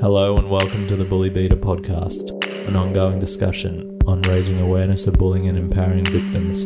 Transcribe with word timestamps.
Hello 0.00 0.38
and 0.38 0.48
welcome 0.48 0.86
to 0.86 0.96
the 0.96 1.04
Bully 1.04 1.28
Beater 1.28 1.56
podcast, 1.56 2.42
an 2.66 2.74
ongoing 2.74 3.18
discussion 3.18 3.98
on 4.06 4.22
raising 4.22 4.58
awareness 4.58 5.06
of 5.06 5.12
bullying 5.12 5.46
and 5.46 5.58
empowering 5.58 6.06
victims. 6.06 6.64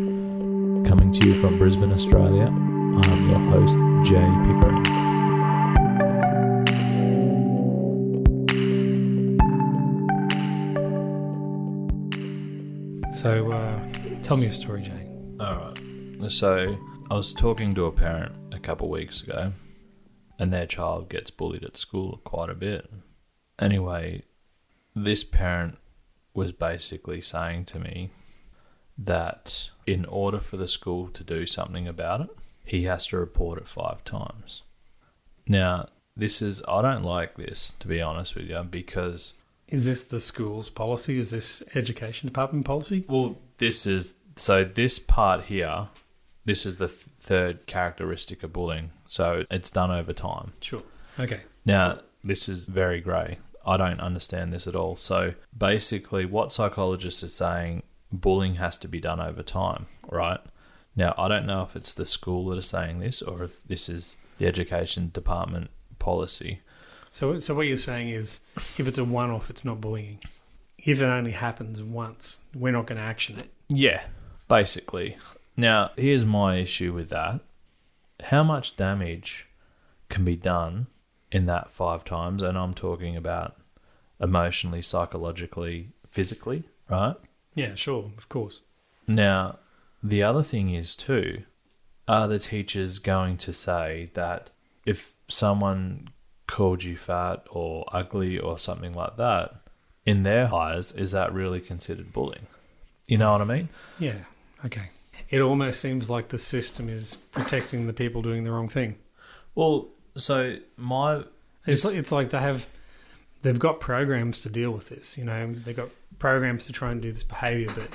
Coming 0.89 1.11
to 1.11 1.29
you 1.29 1.35
from 1.41 1.59
Brisbane, 1.59 1.91
Australia, 1.93 2.47
I'm 2.47 3.29
your 3.29 3.41
host, 3.51 3.81
Jay 4.05 4.25
Pickering. 4.45 4.85
So, 13.15 13.51
uh, 13.51 13.89
tell 14.23 14.37
me 14.37 14.47
a 14.47 14.53
story, 14.53 14.83
Jay. 14.83 15.11
Alright, 15.41 16.31
so 16.31 16.79
I 17.11 17.15
was 17.15 17.35
talking 17.35 17.75
to 17.75 17.87
a 17.87 17.93
parent 17.93 18.55
a 18.55 18.61
couple 18.61 18.89
weeks 18.89 19.25
ago, 19.25 19.55
and 20.39 20.53
their 20.53 20.67
child 20.67 21.09
gets 21.09 21.33
bullied 21.33 21.65
at 21.65 21.77
school 21.77 22.21
quite 22.23 22.49
a 22.49 22.55
bit. 22.55 22.89
Anyway, 23.59 24.23
this 24.95 25.25
parent 25.25 25.79
was 26.35 26.53
basically 26.53 27.21
saying 27.21 27.65
to 27.67 27.79
me 27.79 28.11
that 28.99 29.71
in 29.87 30.05
order 30.07 30.39
for 30.39 30.57
the 30.57 30.69
school 30.69 31.09
to 31.09 31.25
do 31.25 31.47
something 31.47 31.87
about 31.87 32.21
it, 32.21 32.31
he 32.65 32.85
has 32.85 33.07
to 33.09 33.19
report 33.19 33.59
it 33.59 33.69
five 33.69 34.03
times. 34.05 34.63
Now, 35.47 35.89
this 36.17 36.41
is, 36.41 36.63
I 36.69 36.81
don't 36.83 37.03
like 37.03 37.37
this, 37.37 37.75
to 37.81 37.89
be 37.89 38.01
honest 38.01 38.35
with 38.35 38.47
you, 38.47 38.63
because, 38.63 39.35
Is 39.69 39.87
this 39.87 40.05
the 40.05 40.21
school's 40.21 40.71
policy? 40.71 41.19
Is 41.19 41.31
this 41.31 41.63
education 41.75 42.29
department 42.29 42.65
policy? 42.65 43.05
well, 43.09 43.37
this 43.59 43.87
is, 43.87 44.15
so 44.37 44.65
this 44.65 44.99
part 44.99 45.45
here, 45.45 45.89
this 46.45 46.65
is 46.65 46.77
the 46.77 46.89
th- 46.89 47.07
third 47.19 47.67
characteristic 47.67 48.43
of 48.43 48.53
bullying. 48.53 48.91
So 49.07 49.45
it's 49.51 49.71
done 49.71 49.91
over 49.91 50.13
time. 50.13 50.53
Sure. 50.61 50.83
Okay. 51.19 51.41
Now, 51.65 52.01
this 52.25 52.49
is 52.49 52.67
very 52.67 53.01
grey. 53.01 53.39
I 53.67 53.77
don't 53.77 54.01
understand 54.01 54.53
this 54.53 54.67
at 54.67 54.75
all. 54.75 54.97
So 54.97 55.35
basically, 55.57 56.25
what 56.27 56.53
psychologists 56.53 57.23
are 57.23 57.29
saying, 57.29 57.83
bullying 58.13 58.57
has 58.57 58.77
to 58.79 58.89
be 58.89 59.01
done 59.01 59.21
over 59.21 59.43
time, 59.43 59.87
right? 60.11 60.41
Now, 60.97 61.15
I 61.17 61.29
don't 61.29 61.47
know 61.47 61.63
if 61.63 61.77
it's 61.77 61.95
the 61.95 62.07
school 62.07 62.47
that 62.49 62.59
are 62.59 62.63
saying 62.63 63.01
this 63.01 63.23
or 63.23 63.45
if 63.45 63.63
this 63.65 63.89
is 63.89 64.17
the 64.39 64.47
education 64.47 65.11
department 65.13 65.71
policy. 65.99 66.61
So, 67.11 67.39
so 67.39 67.55
what 67.55 67.67
you're 67.67 67.77
saying 67.77 68.11
is, 68.11 68.41
if 68.57 68.87
it's 68.87 68.99
a 68.99 69.05
one-off, 69.05 69.51
it's 69.51 69.65
not 69.65 69.81
bullying. 69.81 70.21
If 70.79 71.01
it 71.01 71.07
only 71.07 71.33
happens 71.33 71.83
once, 71.83 72.41
we're 72.55 72.73
not 72.73 72.87
going 72.87 72.99
to 72.99 73.05
action 73.05 73.39
it. 73.39 73.49
Yeah, 73.69 74.03
basically. 74.49 75.17
Now, 75.57 75.91
here's 75.97 76.27
my 76.27 76.57
issue 76.57 76.93
with 76.93 77.09
that. 77.11 77.41
How 78.25 78.43
much 78.43 78.77
damage 78.77 79.47
can 80.09 80.25
be 80.25 80.37
done 80.37 80.89
in 81.35 81.47
that 81.47 81.73
five 81.73 82.05
times? 82.05 82.43
And 82.43 82.57
I'm 82.57 82.73
talking 82.73 83.17
about 83.17 83.57
emotionally, 84.21 84.81
psychologically, 84.81 85.91
physically, 86.11 86.63
right? 86.89 87.17
Yeah, 87.55 87.75
sure, 87.75 88.13
of 88.17 88.29
course. 88.29 88.61
Now, 89.07 89.59
the 90.03 90.23
other 90.23 90.43
thing 90.43 90.71
is 90.71 90.95
too, 90.95 91.43
are 92.07 92.29
the 92.29 92.39
teachers 92.39 92.99
going 92.99 93.37
to 93.39 93.53
say 93.53 94.11
that 94.15 94.51
if 94.87 95.15
someone 95.29 96.11
called 96.47 96.85
you 96.85 96.97
fat 96.97 97.45
or 97.51 97.85
ugly 97.93 98.39
or 98.39 98.57
something 98.57 98.93
like 98.93 99.17
that, 99.17 99.57
in 100.07 100.23
their 100.23 100.55
eyes, 100.55 100.93
is 100.93 101.13
that 101.13 101.33
really 101.33 101.61
considered 101.61 102.13
bullying? 102.13 102.47
You 103.07 103.19
know 103.19 103.33
what 103.33 103.41
I 103.41 103.45
mean? 103.45 103.69
Yeah. 103.99 104.25
Okay. 104.65 104.91
It 105.31 105.41
almost 105.41 105.81
seems 105.81 106.09
like 106.09 106.29
the 106.29 106.39
system 106.39 106.89
is 106.89 107.17
protecting 107.33 107.87
the 107.87 107.93
people 107.93 108.23
doing 108.23 108.45
the 108.45 108.53
wrong 108.53 108.69
thing. 108.69 108.97
Well, 109.55 109.89
so 110.17 110.57
my 110.77 111.25
It's 111.67 111.85
like, 111.85 111.95
it's 111.95 112.13
like 112.13 112.31
they 112.31 112.39
have 112.39 112.69
they've 113.43 113.59
got 113.59 113.81
programs 113.81 114.43
to 114.43 114.51
deal 114.51 114.71
with 114.71 114.89
this. 114.89 115.17
You 115.19 115.25
know, 115.25 115.53
they've 115.53 115.77
got 115.77 115.91
programs 116.19 116.67
to 116.67 116.73
try 116.73 116.91
and 116.91 117.01
do 117.01 117.13
this 117.13 117.23
behaviour, 117.25 117.69
but 117.75 117.89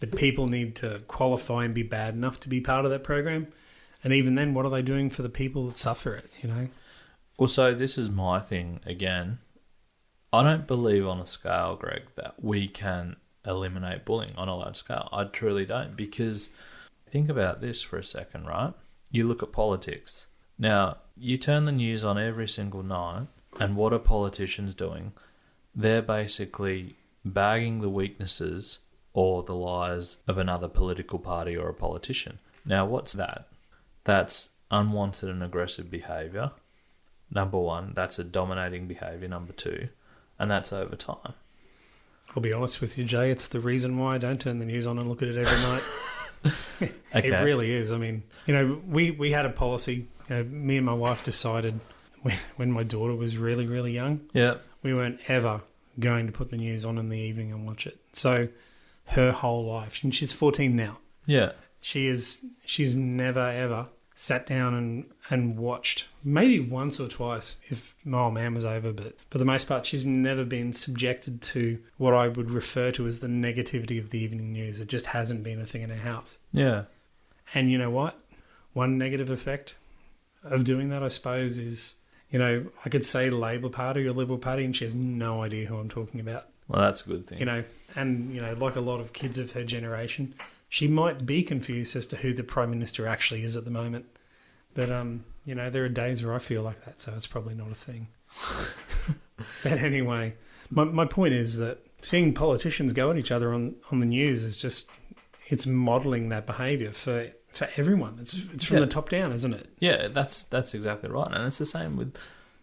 but 0.00 0.16
people 0.16 0.46
need 0.46 0.74
to 0.76 1.00
qualify 1.06 1.64
and 1.64 1.74
be 1.74 1.82
bad 1.82 2.14
enough 2.14 2.40
to 2.40 2.48
be 2.48 2.60
part 2.60 2.84
of 2.84 2.90
that 2.90 3.04
program. 3.04 3.48
And 4.02 4.12
even 4.12 4.34
then, 4.34 4.52
what 4.52 4.66
are 4.66 4.70
they 4.70 4.82
doing 4.82 5.10
for 5.10 5.22
the 5.22 5.28
people 5.28 5.66
that 5.68 5.76
suffer 5.76 6.14
it? 6.14 6.28
You 6.42 6.48
know, 6.48 6.68
well, 7.38 7.48
so 7.48 7.74
this 7.74 7.96
is 7.96 8.10
my 8.10 8.40
thing 8.40 8.80
again. 8.84 9.38
I 10.32 10.42
don't 10.42 10.66
believe 10.66 11.06
on 11.06 11.20
a 11.20 11.26
scale, 11.26 11.76
Greg, 11.76 12.02
that 12.16 12.42
we 12.42 12.66
can 12.66 13.16
eliminate 13.46 14.04
bullying 14.04 14.34
on 14.36 14.48
a 14.48 14.56
large 14.56 14.76
scale. 14.76 15.08
I 15.12 15.24
truly 15.24 15.66
don't 15.66 15.96
because 15.96 16.48
think 17.08 17.28
about 17.28 17.60
this 17.60 17.82
for 17.82 17.98
a 17.98 18.04
second, 18.04 18.46
right? 18.46 18.72
You 19.10 19.28
look 19.28 19.42
at 19.42 19.52
politics. 19.52 20.26
Now, 20.58 20.98
you 21.16 21.38
turn 21.38 21.64
the 21.64 21.72
news 21.72 22.04
on 22.04 22.18
every 22.18 22.48
single 22.48 22.82
night, 22.82 23.26
and 23.58 23.76
what 23.76 23.92
are 23.92 23.98
politicians 23.98 24.74
doing? 24.74 25.12
They're 25.74 26.02
basically 26.02 26.96
bagging 27.24 27.78
the 27.78 27.88
weaknesses 27.88 28.78
or 29.12 29.42
the 29.42 29.54
lies 29.54 30.16
of 30.26 30.38
another 30.38 30.68
political 30.68 31.18
party 31.18 31.56
or 31.56 31.68
a 31.68 31.74
politician. 31.74 32.38
Now, 32.64 32.86
what's 32.86 33.12
that? 33.12 33.46
That's 34.04 34.50
unwanted 34.70 35.28
and 35.28 35.42
aggressive 35.42 35.90
behavior. 35.90 36.52
Number 37.30 37.58
one, 37.58 37.92
that's 37.94 38.18
a 38.18 38.24
dominating 38.24 38.86
behavior. 38.86 39.28
Number 39.28 39.52
two, 39.52 39.88
and 40.38 40.50
that's 40.50 40.72
over 40.72 40.96
time. 40.96 41.34
I'll 42.34 42.42
be 42.42 42.52
honest 42.52 42.80
with 42.80 42.96
you, 42.96 43.04
Jay. 43.04 43.30
It's 43.30 43.48
the 43.48 43.60
reason 43.60 43.98
why 43.98 44.14
I 44.14 44.18
don't 44.18 44.40
turn 44.40 44.58
the 44.58 44.64
news 44.64 44.86
on 44.86 44.98
and 44.98 45.08
look 45.08 45.22
at 45.22 45.28
it 45.28 45.36
every 45.36 45.58
night. 45.62 45.82
Okay. 47.14 47.28
It 47.28 47.42
really 47.44 47.70
is. 47.72 47.90
I 47.90 47.98
mean, 47.98 48.22
you 48.46 48.54
know, 48.54 48.80
we 48.88 49.10
we 49.10 49.30
had 49.32 49.44
a 49.44 49.50
policy. 49.50 50.08
You 50.28 50.36
know, 50.36 50.44
me 50.44 50.78
and 50.78 50.86
my 50.86 50.94
wife 50.94 51.24
decided 51.24 51.78
when 52.22 52.38
when 52.56 52.72
my 52.72 52.82
daughter 52.82 53.14
was 53.14 53.36
really 53.36 53.66
really 53.66 53.92
young, 53.92 54.20
Yeah. 54.32 54.54
we 54.82 54.94
weren't 54.94 55.20
ever 55.28 55.60
going 56.00 56.26
to 56.26 56.32
put 56.32 56.50
the 56.50 56.56
news 56.56 56.84
on 56.84 56.96
in 56.98 57.10
the 57.10 57.18
evening 57.18 57.52
and 57.52 57.66
watch 57.66 57.86
it. 57.86 57.98
So 58.14 58.48
her 59.08 59.30
whole 59.32 59.66
life, 59.66 60.02
and 60.02 60.14
she's 60.14 60.32
14 60.32 60.74
now, 60.74 60.98
Yeah. 61.26 61.52
she 61.80 62.06
is 62.06 62.44
she's 62.64 62.96
never 62.96 63.40
ever 63.50 63.88
sat 64.22 64.46
down 64.46 64.72
and 64.72 65.04
and 65.30 65.58
watched 65.58 66.06
maybe 66.22 66.60
once 66.60 67.00
or 67.00 67.08
twice 67.08 67.56
if 67.68 67.96
my 68.04 68.20
old 68.20 68.34
man 68.34 68.54
was 68.54 68.64
over, 68.64 68.92
but 68.92 69.16
for 69.30 69.38
the 69.38 69.44
most 69.44 69.66
part, 69.66 69.84
she's 69.84 70.06
never 70.06 70.44
been 70.44 70.72
subjected 70.72 71.42
to 71.42 71.80
what 71.96 72.14
I 72.14 72.28
would 72.28 72.48
refer 72.48 72.92
to 72.92 73.08
as 73.08 73.18
the 73.18 73.26
negativity 73.26 73.98
of 73.98 74.10
the 74.10 74.20
evening 74.20 74.52
news. 74.52 74.80
It 74.80 74.86
just 74.86 75.06
hasn't 75.06 75.42
been 75.42 75.60
a 75.60 75.66
thing 75.66 75.82
in 75.82 75.90
her 75.90 76.08
house. 76.08 76.38
Yeah. 76.52 76.84
And 77.52 77.68
you 77.68 77.78
know 77.78 77.90
what? 77.90 78.16
One 78.74 78.96
negative 78.96 79.28
effect 79.28 79.74
of 80.44 80.62
doing 80.62 80.88
that, 80.90 81.02
I 81.02 81.08
suppose, 81.08 81.58
is 81.58 81.94
you 82.30 82.38
know 82.38 82.66
I 82.84 82.90
could 82.90 83.04
say 83.04 83.28
Labor 83.28 83.70
Party 83.70 84.06
or 84.06 84.12
Liberal 84.12 84.38
Party, 84.38 84.64
and 84.64 84.74
she 84.74 84.84
has 84.84 84.94
no 84.94 85.42
idea 85.42 85.66
who 85.66 85.78
I'm 85.78 85.88
talking 85.88 86.20
about. 86.20 86.46
Well, 86.68 86.80
that's 86.80 87.04
a 87.04 87.08
good 87.08 87.26
thing. 87.26 87.40
You 87.40 87.46
know, 87.46 87.64
and 87.96 88.32
you 88.32 88.40
know, 88.40 88.54
like 88.54 88.76
a 88.76 88.80
lot 88.80 89.00
of 89.00 89.12
kids 89.12 89.36
of 89.40 89.50
her 89.52 89.64
generation, 89.64 90.34
she 90.68 90.86
might 90.86 91.26
be 91.26 91.42
confused 91.42 91.96
as 91.96 92.06
to 92.06 92.16
who 92.16 92.32
the 92.32 92.44
Prime 92.44 92.70
Minister 92.70 93.06
actually 93.08 93.42
is 93.42 93.56
at 93.56 93.64
the 93.64 93.70
moment. 93.70 94.06
But 94.74 94.90
um, 94.90 95.24
you 95.44 95.54
know, 95.54 95.70
there 95.70 95.84
are 95.84 95.88
days 95.88 96.24
where 96.24 96.34
I 96.34 96.38
feel 96.38 96.62
like 96.62 96.84
that, 96.84 97.00
so 97.00 97.12
it's 97.16 97.26
probably 97.26 97.54
not 97.54 97.70
a 97.70 97.74
thing. 97.74 98.08
but 99.62 99.72
anyway, 99.72 100.34
my 100.70 100.84
my 100.84 101.04
point 101.04 101.34
is 101.34 101.58
that 101.58 101.78
seeing 102.00 102.32
politicians 102.34 102.92
go 102.92 103.10
at 103.10 103.16
each 103.16 103.30
other 103.30 103.52
on, 103.52 103.74
on 103.90 104.00
the 104.00 104.06
news 104.06 104.42
is 104.42 104.56
just 104.56 104.90
it's 105.48 105.66
modelling 105.66 106.28
that 106.30 106.46
behaviour 106.46 106.92
for 106.92 107.28
for 107.48 107.68
everyone. 107.76 108.16
It's 108.20 108.38
it's 108.54 108.64
from 108.64 108.78
Yeah. 108.78 108.84
the 108.84 108.90
top 108.90 109.08
down, 109.10 109.32
isn't 109.32 109.52
it? 109.54 109.68
yeah, 109.78 110.08
that's 110.08 110.42
that's 110.44 110.74
exactly 110.74 111.10
right, 111.10 111.30
and 111.32 111.44
it's 111.46 111.58
the 111.58 111.66
same 111.66 111.96
with 111.96 112.16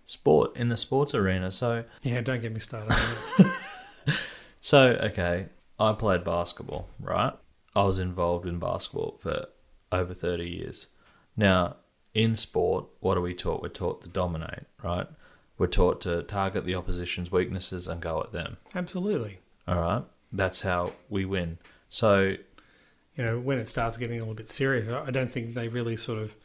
sport 0.06 0.56
in 0.58 0.70
the 0.70 0.78
sports 0.78 1.14
arena. 1.14 1.52
So, 1.52 1.84
Yeah, 2.02 2.22
don't 2.22 2.42
get 2.42 2.52
me 2.52 2.60
started. 2.60 2.96
so 4.62 4.82
okay, 5.02 5.48
I 5.80 5.94
played 5.94 6.24
basketball, 6.24 6.90
right? 7.00 7.34
I 7.76 7.84
was 7.84 8.00
involved 8.00 8.48
in 8.48 8.58
basketball 8.60 9.18
for 9.20 9.46
over 9.92 10.14
thirty 10.14 10.50
years. 10.50 10.88
Now, 11.38 11.78
in 12.24 12.36
sport, 12.36 12.86
what 13.00 13.18
are 13.18 13.22
we 13.22 13.34
taught? 13.34 13.62
We're 13.62 13.70
taught 13.70 14.02
to 14.04 14.10
dominate, 14.10 14.66
right? 14.84 15.08
We're 15.58 15.68
taught 15.68 16.02
to 16.02 16.24
target 16.24 16.66
the 16.66 16.76
opposition's 16.76 17.32
weaknesses 17.32 17.88
and 17.88 18.02
go 18.02 18.22
at 18.22 18.32
them. 18.32 18.58
Absolutely. 18.76 19.40
All 19.68 19.80
right, 19.80 20.04
that's 20.32 20.62
how 20.62 20.94
we 21.10 21.26
win. 21.26 21.58
So, 21.90 22.36
you 23.16 23.24
know, 23.26 23.40
when 23.40 23.58
it 23.58 23.68
starts 23.68 23.98
getting 23.98 24.18
a 24.18 24.22
little 24.22 24.34
bit 24.36 24.50
serious, 24.50 24.88
I 24.90 25.12
don't 25.12 25.30
think 25.30 25.54
they 25.54 25.68
really 25.68 25.98
sort 25.98 26.20
of 26.22 26.36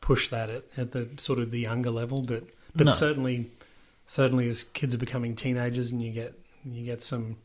push 0.00 0.28
that 0.28 0.50
at, 0.50 0.64
at 0.76 0.92
the 0.92 1.08
sort 1.18 1.38
of 1.38 1.50
the 1.50 1.60
younger 1.60 1.90
level, 1.90 2.22
but 2.26 2.44
but 2.74 2.86
No. 2.86 2.92
certainly, 2.92 3.50
certainly 4.06 4.48
as 4.48 4.64
kids 4.64 4.94
are 4.94 4.98
becoming 4.98 5.34
teenagers 5.36 5.90
and 5.92 6.02
you 6.02 6.12
get 6.12 6.34
you 6.64 6.84
get 6.84 7.02
some 7.02 7.36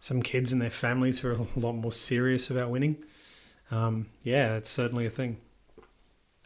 some 0.00 0.22
kids 0.22 0.52
and 0.52 0.60
their 0.60 0.70
families 0.70 1.20
who 1.20 1.28
are 1.28 1.32
a 1.32 1.46
lot 1.58 1.72
more 1.74 1.92
serious 1.92 2.50
about 2.50 2.70
winning. 2.70 2.96
Um, 3.70 4.06
yeah, 4.24 4.56
it's 4.56 4.68
certainly 4.70 5.06
a 5.06 5.10
thing. 5.10 5.38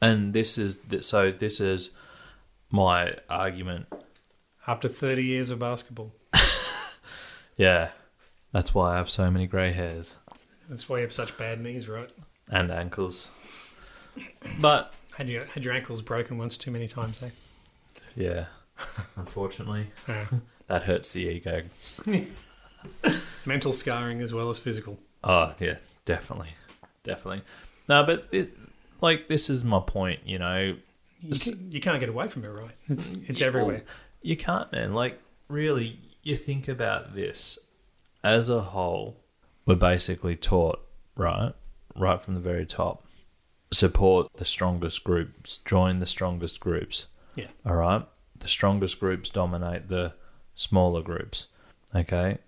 And 0.03 0.33
this 0.33 0.59
is 0.59 0.79
so. 1.01 1.31
This 1.31 1.61
is 1.61 1.91
my 2.71 3.15
argument 3.31 3.87
After 4.67 4.89
thirty 4.89 5.25
years 5.25 5.51
of 5.51 5.59
basketball, 5.59 6.13
Yeah, 7.57 7.91
that's 8.53 8.75
why 8.75 8.95
I 8.95 8.97
have 8.97 9.09
so 9.11 9.31
many 9.31 9.47
grey 9.47 9.73
hairs 9.73 10.17
that's 10.69 10.89
why 10.89 10.97
you 10.97 11.03
have 11.03 11.13
such 11.13 11.39
bad 11.39 11.61
knees, 11.61 11.89
right? 11.89 12.11
and 12.51 12.71
ankles. 12.73 13.29
But 14.61 14.93
Had 15.15 15.29
your 15.29 15.45
had 15.47 15.63
your 15.65 15.73
ankles 15.73 16.03
broken 16.03 16.39
once 16.39 16.59
too 16.59 16.71
many 16.73 16.89
times, 16.89 17.23
eh? 17.23 17.31
yeah, 18.17 18.47
unfortunately. 19.17 19.91
Yeah. 20.09 20.27
that 20.67 20.83
hurts 20.85 21.13
the 21.13 21.21
ego. 21.29 21.63
Mental 23.45 23.73
scarring 23.73 24.21
as 24.23 24.35
well 24.35 24.51
as 24.51 24.59
physical. 24.59 24.99
Oh 25.23 25.53
yeah, 25.61 25.77
definitely, 26.05 26.55
definitely. 27.05 27.43
No, 27.89 28.05
but 28.05 28.27
it, 28.33 28.51
like 29.01 29.29
this 29.29 29.49
is 29.51 29.65
my 29.65 29.81
point. 29.81 30.21
You 30.25 30.39
know, 30.39 30.77
You, 31.21 31.39
can, 31.39 31.73
you 31.73 31.81
can't 31.81 32.01
get 32.01 32.09
away 32.09 32.29
from 32.29 32.45
it, 32.45 32.49
right? 32.49 32.75
It's 32.89 33.09
mm, 33.09 33.29
it's 33.29 33.41
Yeah, 33.41 33.47
everywhere. 33.47 33.83
you 34.23 34.37
can't, 34.37 34.71
man. 34.73 34.93
Like 34.93 35.21
really, 35.49 36.01
you 36.23 36.37
think 36.37 36.69
about 36.69 37.15
this 37.15 37.59
as 38.25 38.51
a 38.51 38.61
whole. 38.63 39.21
We're 39.67 39.75
basically 39.77 40.37
taught, 40.37 40.81
right, 41.17 41.53
right 41.97 42.23
from 42.23 42.35
the 42.35 42.41
very 42.41 42.67
top, 42.67 43.05
support 43.73 44.29
the 44.37 44.45
strongest 44.45 45.03
groups, 45.03 45.59
join 45.59 45.99
the 45.99 46.07
strongest 46.07 46.61
groups. 46.61 47.07
Yeah. 47.35 47.49
All 47.65 47.75
right. 47.75 48.07
The 48.39 48.49
strongest 48.49 49.01
groups 49.01 49.29
dominate 49.31 49.89
the 49.89 50.15
smaller 50.55 51.03
groups. 51.03 51.49
Okay. 51.95 52.39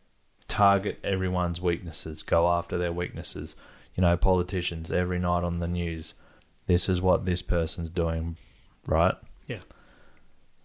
Target 0.47 0.99
everyone's 1.05 1.61
weaknesses. 1.61 2.23
Go 2.23 2.49
after 2.49 2.79
their 2.79 2.93
weaknesses. 2.93 3.57
You 3.95 4.03
know, 4.03 4.17
politicians 4.17 4.91
every 4.93 5.19
night 5.19 5.43
on 5.45 5.59
the 5.59 5.69
news. 5.69 6.15
This 6.69 6.89
is 6.89 7.01
what 7.01 7.25
this 7.25 7.43
person's 7.43 7.91
doing, 7.91 8.37
right? 8.87 9.15
Yeah. 9.49 9.61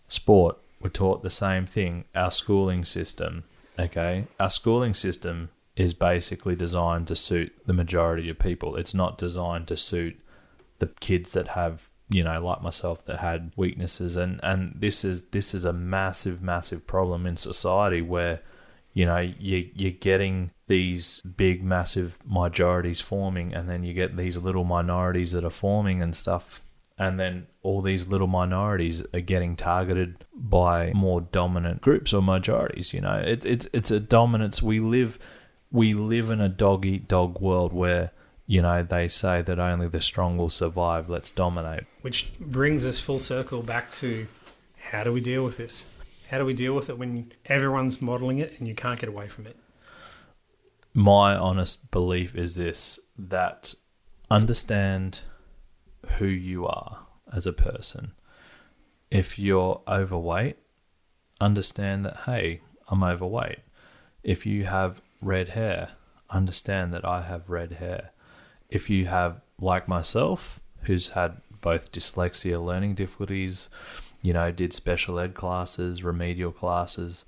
Sport. 0.08 0.58
We're 0.80 0.90
taught 0.90 1.24
the 1.24 1.30
same 1.30 1.66
thing. 1.66 2.04
Our 2.14 2.30
schooling 2.30 2.84
system. 2.84 3.46
Okay. 3.80 4.28
Our 4.40 4.50
schooling 4.50 4.94
system 4.94 5.50
is 5.78 5.94
basically 5.94 6.56
designed 6.56 7.08
to 7.08 7.16
suit 7.16 7.54
the 7.66 7.74
majority 7.74 8.30
of 8.30 8.38
people. 8.38 8.76
It's 8.76 8.94
not 8.94 9.18
designed 9.18 9.68
to 9.70 9.78
suit 9.78 10.20
the 10.80 10.88
kids 11.00 11.32
that 11.32 11.50
have 11.50 11.90
you 12.10 12.24
know 12.24 12.44
like 12.44 12.62
myself 12.62 13.06
that 13.06 13.20
had 13.20 13.54
weaknesses 13.56 14.18
and 14.18 14.40
and 14.44 14.74
this 14.76 15.06
is 15.06 15.30
this 15.30 15.54
is 15.54 15.64
a 15.64 15.72
massive 15.72 16.42
massive 16.42 16.86
problem 16.86 17.26
in 17.26 17.38
society 17.38 18.02
where 18.02 18.42
you 18.94 19.06
know 19.06 19.18
you 19.18 19.70
you're 19.74 19.92
getting 19.92 20.52
these 20.68 21.22
big 21.22 21.64
massive 21.64 22.18
majorities 22.26 23.02
forming 23.02 23.54
and 23.54 23.70
then 23.70 23.84
you 23.84 23.94
get 23.94 24.18
these 24.18 24.38
little 24.38 24.64
minorities 24.64 25.32
that 25.32 25.44
are 25.44 25.50
forming 25.50 26.02
and 26.02 26.16
stuff 26.16 26.62
and 26.98 27.20
then 27.20 27.48
all 27.64 27.82
these 27.82 28.08
little 28.08 28.28
minorities 28.28 29.04
are 29.14 29.20
getting 29.20 29.56
targeted 29.56 30.26
by 30.36 30.92
more 30.94 31.22
dominant 31.22 31.82
groups 31.82 32.14
or 32.14 32.22
majorities 32.22 32.94
you 32.94 33.02
know. 33.02 33.16
It's 33.16 33.46
it's 33.46 33.68
it's 33.74 33.92
a 33.92 34.00
dominance. 34.00 34.62
We 34.62 34.80
live 34.80 35.18
we 35.72 35.94
live 35.94 36.30
in 36.30 36.40
a 36.40 36.50
dog 36.50 36.86
eat 36.86 37.08
dog 37.08 37.42
world 37.42 37.74
where 37.74 38.12
you 38.46 38.62
know 38.62 38.84
they 38.84 39.08
say 39.08 39.42
that 39.42 39.60
only 39.60 39.88
the 39.88 40.02
strong 40.02 40.38
will 40.38 40.50
survive. 40.50 41.10
Let's 41.10 41.32
dominate. 41.32 41.84
Which 42.02 42.32
brings 42.40 42.86
us 42.86 43.00
full 43.00 43.20
circle 43.20 43.64
back 43.64 43.92
to 43.94 44.28
how 44.92 45.04
do 45.04 45.12
we 45.12 45.22
deal 45.22 45.44
with 45.44 45.58
this? 45.58 45.86
How 46.34 46.40
do 46.40 46.46
we 46.46 46.56
deal 46.56 46.74
with 46.74 46.90
it 46.90 46.98
when 46.98 47.32
everyone's 47.46 48.02
modelling 48.02 48.40
it 48.40 48.56
and 48.58 48.68
you 48.68 48.74
can't 48.74 49.00
get 49.00 49.08
away 49.08 49.28
from 49.28 49.46
it? 49.46 49.56
my 50.96 51.36
honest 51.36 51.92
belief 51.92 52.36
is 52.36 52.56
this 52.56 53.00
that 53.16 53.76
understand 54.32 55.20
who 56.18 56.26
you 56.26 56.66
are 56.66 57.06
as 57.32 57.46
a 57.46 57.54
person. 57.54 58.14
If 59.12 59.38
you're 59.38 59.82
overweight, 59.88 60.58
understand 61.40 62.04
that, 62.06 62.22
hey, 62.26 62.62
I'm 62.88 63.04
overweight. 63.04 63.60
If 64.24 64.44
you 64.44 64.66
have 64.66 65.04
red 65.22 65.50
hair, 65.50 65.90
understand 66.32 66.94
that 66.96 67.06
I 67.06 67.22
have 67.22 67.48
red 67.48 67.74
hair. 67.74 68.12
If 68.70 68.90
you 68.90 69.06
have, 69.06 69.42
like 69.60 69.88
myself, 69.88 70.60
who's 70.86 71.10
had 71.10 71.42
both 71.62 71.92
dyslexia, 71.92 72.64
learning 72.64 72.96
difficulties, 72.96 73.70
you 74.24 74.34
know, 74.34 74.52
did 74.52 74.74
special 74.74 75.20
ed 75.20 75.36
classes, 75.36 76.04
remedial 76.04 76.52
classes 76.52 77.26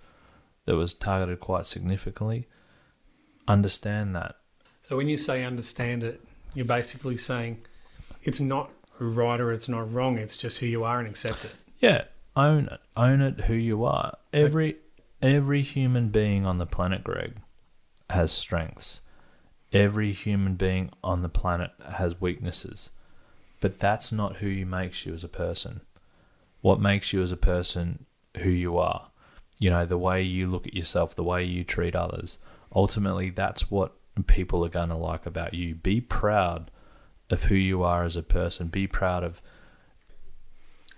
that 0.64 0.76
was 0.76 0.96
targeted 0.96 1.40
quite 1.40 1.68
significantly, 1.68 2.48
understand 3.48 4.16
that. 4.16 4.38
So 4.82 4.98
when 4.98 5.10
you 5.10 5.18
say 5.18 5.44
understand 5.44 6.04
it, 6.04 6.22
you're 6.56 6.66
basically 6.66 7.18
saying 7.18 7.60
it's 8.24 8.40
not 8.40 8.72
right 8.98 9.40
or 9.40 9.52
it's 9.52 9.68
not 9.68 9.92
wrong, 9.94 10.18
it's 10.18 10.38
just 10.38 10.60
who 10.60 10.66
you 10.66 10.84
are 10.84 11.00
and 11.00 11.08
accept 11.08 11.46
it. 11.46 11.52
Yeah, 11.80 12.06
own 12.36 12.68
it. 12.68 12.80
Own 12.96 13.22
it 13.22 13.42
who 13.42 13.54
you 13.54 13.84
are. 13.84 14.18
Every 14.32 14.78
every 15.22 15.62
human 15.64 16.10
being 16.10 16.46
on 16.46 16.60
the 16.60 16.66
planet, 16.66 17.04
Greg, 17.04 17.36
has 18.10 18.32
strengths. 18.32 19.02
Every 19.74 20.14
human 20.14 20.56
being 20.56 20.92
on 21.04 21.22
the 21.22 21.30
planet 21.30 21.72
has 21.98 22.22
weaknesses. 22.22 22.90
But 23.60 23.80
that's 23.80 24.14
not 24.14 24.38
who 24.38 24.48
you 24.48 24.66
makes 24.66 25.06
you 25.06 25.14
as 25.14 25.26
a 25.26 25.30
person. 25.30 25.82
What 26.66 26.80
makes 26.80 27.14
you 27.14 27.22
as 27.22 27.32
a 27.32 27.38
person 27.38 28.08
who 28.38 28.50
you 28.50 28.80
are. 28.80 29.12
You 29.60 29.70
know, 29.70 29.86
the 29.86 30.00
way 30.00 30.24
you 30.24 30.48
look 30.48 30.66
at 30.66 30.74
yourself, 30.74 31.14
the 31.14 31.24
way 31.24 31.44
you 31.44 31.64
treat 31.64 31.96
others. 31.96 32.40
Ultimately 32.76 33.30
that's 33.30 33.70
what 33.70 33.94
people 34.26 34.66
are 34.66 34.70
gonna 34.70 34.98
like 34.98 35.28
about 35.28 35.54
you. 35.54 35.76
Be 35.76 36.02
proud 36.02 36.72
of 37.30 37.44
who 37.44 37.54
you 37.54 37.84
are 37.84 38.04
as 38.04 38.18
a 38.18 38.24
person. 38.24 38.70
Be 38.70 38.88
proud 38.88 39.24
of 39.24 39.44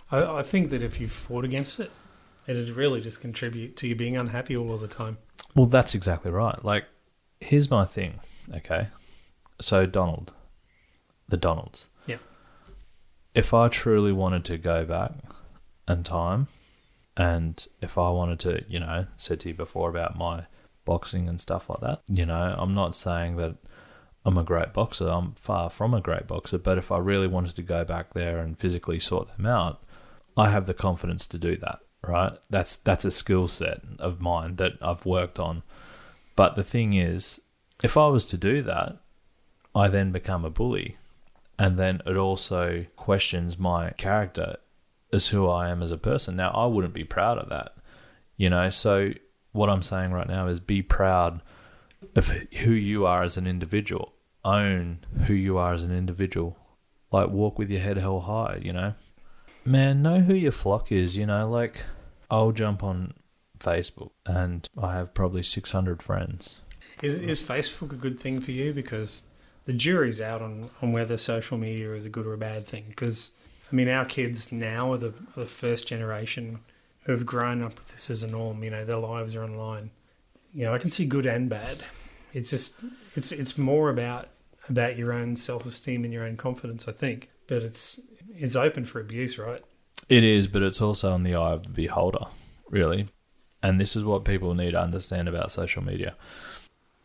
I, 0.09 0.39
I 0.39 0.41
think 0.41 0.69
that 0.69 0.81
if 0.81 1.01
you 1.01 1.09
fought 1.09 1.43
against 1.43 1.81
it, 1.81 1.91
it'd 2.47 2.69
really 2.69 3.01
just 3.01 3.19
contribute 3.19 3.75
to 3.75 3.89
you 3.89 3.95
being 3.95 4.15
unhappy 4.15 4.55
all 4.55 4.73
of 4.73 4.79
the 4.79 4.87
time. 4.87 5.17
Well, 5.53 5.65
that's 5.65 5.93
exactly 5.93 6.31
right. 6.31 6.63
Like, 6.63 6.85
here's 7.41 7.69
my 7.69 7.83
thing, 7.83 8.21
okay? 8.55 8.87
So, 9.59 9.85
Donald, 9.85 10.31
the 11.27 11.35
Donalds. 11.35 11.89
Yeah. 12.05 12.19
If 13.35 13.53
I 13.53 13.67
truly 13.67 14.13
wanted 14.13 14.45
to 14.45 14.57
go 14.57 14.85
back 14.85 15.11
in 15.87 16.03
time, 16.03 16.47
and 17.15 17.65
if 17.81 17.97
I 17.97 18.09
wanted 18.09 18.39
to, 18.41 18.63
you 18.67 18.79
know, 18.79 19.07
said 19.15 19.39
to 19.41 19.49
you 19.49 19.55
before 19.55 19.89
about 19.89 20.17
my 20.17 20.45
boxing 20.85 21.27
and 21.27 21.41
stuff 21.41 21.69
like 21.69 21.81
that, 21.81 22.01
you 22.07 22.25
know, 22.25 22.55
I'm 22.57 22.73
not 22.73 22.95
saying 22.95 23.37
that 23.37 23.55
I'm 24.23 24.37
a 24.37 24.43
great 24.43 24.73
boxer. 24.73 25.07
I'm 25.07 25.33
far 25.33 25.69
from 25.69 25.93
a 25.93 26.01
great 26.01 26.27
boxer. 26.27 26.57
But 26.57 26.77
if 26.77 26.91
I 26.91 26.97
really 26.97 27.27
wanted 27.27 27.55
to 27.55 27.61
go 27.61 27.85
back 27.85 28.13
there 28.13 28.39
and 28.39 28.59
physically 28.59 28.99
sort 28.99 29.35
them 29.35 29.45
out, 29.45 29.81
I 30.35 30.49
have 30.49 30.67
the 30.67 30.73
confidence 30.73 31.25
to 31.27 31.37
do 31.37 31.55
that, 31.57 31.79
right? 32.05 32.33
That's 32.49 32.75
that's 32.75 33.05
a 33.05 33.11
skill 33.11 33.47
set 33.47 33.81
of 33.99 34.21
mine 34.21 34.57
that 34.57 34.73
I've 34.81 35.05
worked 35.05 35.39
on. 35.39 35.63
But 36.35 36.55
the 36.55 36.63
thing 36.63 36.93
is, 36.93 37.39
if 37.81 37.97
I 37.97 38.07
was 38.07 38.25
to 38.27 38.37
do 38.37 38.61
that, 38.63 38.97
I 39.73 39.87
then 39.87 40.11
become 40.11 40.43
a 40.43 40.49
bully. 40.49 40.97
And 41.57 41.79
then 41.79 42.01
it 42.05 42.17
also 42.17 42.85
questions 42.95 43.57
my 43.57 43.91
character 43.91 44.57
as 45.11 45.27
who 45.29 45.47
I 45.47 45.69
am 45.69 45.81
as 45.81 45.91
a 45.91 45.97
person. 45.97 46.35
Now, 46.35 46.51
I 46.51 46.65
wouldn't 46.65 46.93
be 46.93 47.03
proud 47.03 47.37
of 47.37 47.49
that, 47.49 47.75
you 48.35 48.49
know? 48.49 48.69
So, 48.69 49.11
what 49.51 49.69
I'm 49.69 49.81
saying 49.81 50.11
right 50.11 50.27
now 50.27 50.47
is 50.47 50.59
be 50.59 50.81
proud 50.81 51.41
of 52.15 52.27
who 52.27 52.71
you 52.71 53.05
are 53.05 53.23
as 53.23 53.37
an 53.37 53.47
individual. 53.47 54.13
Own 54.43 54.99
who 55.25 55.33
you 55.33 55.57
are 55.57 55.73
as 55.73 55.83
an 55.83 55.91
individual. 55.91 56.57
Like, 57.11 57.29
walk 57.29 57.57
with 57.57 57.69
your 57.69 57.81
head 57.81 57.97
held 57.97 58.23
high, 58.23 58.59
you 58.61 58.73
know? 58.73 58.93
Man, 59.65 60.01
know 60.01 60.19
who 60.19 60.33
your 60.33 60.51
flock 60.51 60.91
is, 60.91 61.17
you 61.17 61.25
know? 61.25 61.49
Like, 61.49 61.83
I'll 62.29 62.51
jump 62.51 62.83
on 62.83 63.13
Facebook 63.59 64.11
and 64.25 64.67
I 64.81 64.95
have 64.95 65.13
probably 65.13 65.43
600 65.43 66.03
friends. 66.03 66.61
Is 67.01 67.17
is 67.17 67.41
Facebook 67.41 67.91
a 67.91 67.95
good 67.95 68.19
thing 68.19 68.39
for 68.39 68.51
you? 68.51 68.73
Because 68.73 69.21
the 69.65 69.73
jury's 69.73 70.19
out 70.19 70.41
on, 70.41 70.69
on 70.81 70.91
whether 70.91 71.17
social 71.17 71.57
media 71.57 71.93
is 71.93 72.05
a 72.05 72.09
good 72.09 72.25
or 72.25 72.33
a 72.33 72.37
bad 72.37 72.65
thing. 72.65 72.85
Because 72.89 73.33
I 73.71 73.75
mean, 73.75 73.89
our 73.89 74.05
kids 74.05 74.51
now 74.51 74.93
are 74.93 74.97
the 74.97 75.09
are 75.09 75.41
the 75.41 75.45
first 75.45 75.87
generation 75.87 76.59
who 77.03 77.11
have 77.11 77.25
grown 77.25 77.61
up 77.61 77.75
with 77.77 77.89
this 77.89 78.09
as 78.09 78.23
a 78.23 78.27
norm. 78.27 78.63
You 78.63 78.71
know, 78.71 78.85
their 78.85 78.97
lives 78.97 79.35
are 79.35 79.43
online. 79.43 79.91
You 80.53 80.65
know, 80.65 80.73
I 80.73 80.77
can 80.77 80.89
see 80.89 81.05
good 81.05 81.25
and 81.25 81.49
bad. 81.49 81.83
It's 82.33 82.49
just 82.49 82.79
it's 83.15 83.31
it's 83.31 83.57
more 83.57 83.89
about 83.89 84.29
about 84.69 84.97
your 84.97 85.13
own 85.13 85.35
self 85.35 85.65
esteem 85.65 86.03
and 86.03 86.13
your 86.13 86.23
own 86.23 86.37
confidence, 86.37 86.87
I 86.87 86.91
think. 86.91 87.29
But 87.47 87.63
it's 87.63 87.99
it's 88.35 88.55
open 88.55 88.85
for 88.85 88.99
abuse, 88.99 89.37
right? 89.37 89.63
It 90.09 90.23
is, 90.23 90.47
but 90.47 90.61
it's 90.61 90.81
also 90.81 91.13
in 91.15 91.23
the 91.23 91.35
eye 91.35 91.51
of 91.51 91.63
the 91.63 91.69
beholder, 91.69 92.27
really. 92.69 93.09
And 93.61 93.81
this 93.81 93.95
is 93.95 94.03
what 94.03 94.23
people 94.23 94.53
need 94.53 94.71
to 94.71 94.81
understand 94.81 95.27
about 95.27 95.51
social 95.51 95.83
media. 95.83 96.15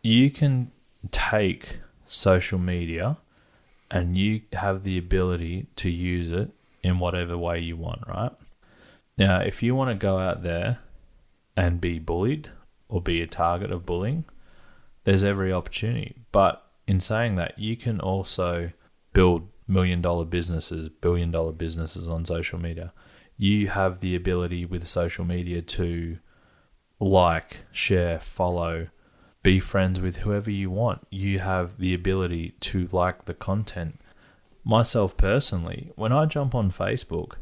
You 0.03 0.31
can 0.31 0.71
take 1.11 1.81
social 2.07 2.59
media 2.59 3.17
and 3.93 4.17
you 4.17 4.41
have 4.55 4.85
the 4.85 4.97
ability 4.97 5.67
to 5.77 5.91
use 5.91 6.31
it 6.33 6.51
in 6.83 6.99
whatever 6.99 7.37
way 7.37 7.61
you 7.61 7.77
want, 7.77 8.01
right? 8.09 8.33
Now, 9.19 9.41
if 9.41 9.63
you 9.63 9.75
want 9.75 9.91
to 9.91 9.95
go 9.95 10.19
out 10.19 10.43
there 10.43 10.79
and 11.57 11.79
be 11.79 11.99
bullied 11.99 12.49
or 12.89 13.03
be 13.03 13.21
a 13.21 13.27
target 13.27 13.71
of 13.71 13.85
bullying, 13.85 14.25
there's 15.05 15.23
every 15.23 15.53
opportunity. 15.53 16.17
But 16.33 16.65
in 16.87 17.01
saying 17.01 17.37
that, 17.37 17.59
you 17.59 17.77
can 17.77 18.01
also 18.01 18.73
build 19.13 19.49
million 19.69 20.01
dollar 20.01 20.25
businesses, 20.25 20.89
billion 20.89 21.31
dollar 21.31 21.53
businesses 21.53 22.09
on 22.09 22.25
social 22.25 22.59
media. 22.59 22.95
You 23.37 23.69
have 23.69 24.01
the 24.01 24.17
ability 24.17 24.65
with 24.65 24.87
social 24.87 25.27
media 25.27 25.61
to 25.61 26.19
like, 26.99 27.65
share, 27.73 28.19
follow, 28.21 28.89
be 29.43 29.59
friends 29.61 30.01
with 30.01 30.19
whoever 30.19 30.51
you 30.51 30.71
want. 30.71 31.07
You 31.11 31.41
have 31.41 31.79
the 31.79 31.95
ability 31.95 32.55
to 32.61 32.89
like 32.93 33.25
the 33.25 33.35
content. 33.35 33.99
Myself 34.65 35.17
personally, 35.17 35.91
when 35.97 36.13
I 36.13 36.27
jump 36.27 36.55
on 36.55 36.71
Facebook, 36.71 37.33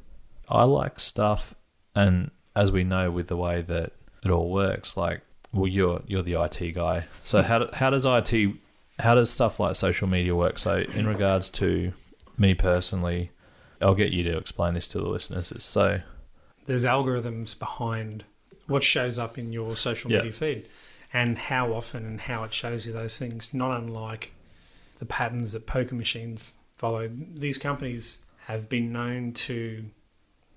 I 0.49 0.65
like 0.65 0.99
stuff, 0.99 1.55
and 1.95 2.31
as 2.57 2.73
we 2.73 2.83
know, 2.85 3.11
with 3.11 3.29
the 3.29 3.37
way 3.37 3.61
that 3.63 3.93
it 4.25 4.31
all 4.31 4.51
works. 4.51 4.97
Like, 4.97 5.21
well, 5.53 5.67
you're 5.69 6.03
you're 6.07 6.23
the 6.23 6.43
IT 6.43 6.75
guy, 6.75 7.05
so 7.23 7.43
how 7.43 7.59
do, 7.59 7.69
how 7.75 7.91
does 7.91 8.07
IT 8.07 8.55
how 9.01 9.15
does 9.15 9.31
stuff 9.31 9.61
like 9.61 9.77
social 9.77 10.09
media 10.09 10.35
work? 10.35 10.59
So, 10.59 10.79
in 10.95 11.07
regards 11.07 11.51
to 11.51 11.93
me 12.39 12.55
personally, 12.55 13.31
I'll 13.83 13.95
get 13.95 14.13
you 14.13 14.23
to 14.25 14.37
explain 14.39 14.75
this 14.75 14.89
to 14.89 14.99
the 14.99 15.09
listeners. 15.09 15.53
So, 15.59 16.01
there's 16.67 16.85
algorithms 16.85 17.59
behind 17.59 18.25
what 18.67 18.83
shows 18.83 19.19
up 19.19 19.37
in 19.39 19.53
your 19.53 19.77
social 19.77 20.11
Yeah. 20.11 20.19
media 20.19 20.33
feed 20.33 20.69
and 21.13 21.39
how 21.39 21.73
often 21.73 22.07
and 22.07 22.21
how 22.23 22.45
it 22.45 22.53
shows 22.53 22.87
you 22.87 22.93
those 22.93 23.19
things, 23.19 23.53
not 23.53 23.77
unlike 23.77 24.33
the 24.99 25.07
patterns 25.07 25.53
that 25.53 25.67
poker 25.67 25.95
machines 25.95 26.55
follow. 26.77 27.09
These 27.09 27.59
companies 27.59 28.19
have 28.47 28.69
been 28.69 28.93
known 28.93 29.33
to 29.33 29.87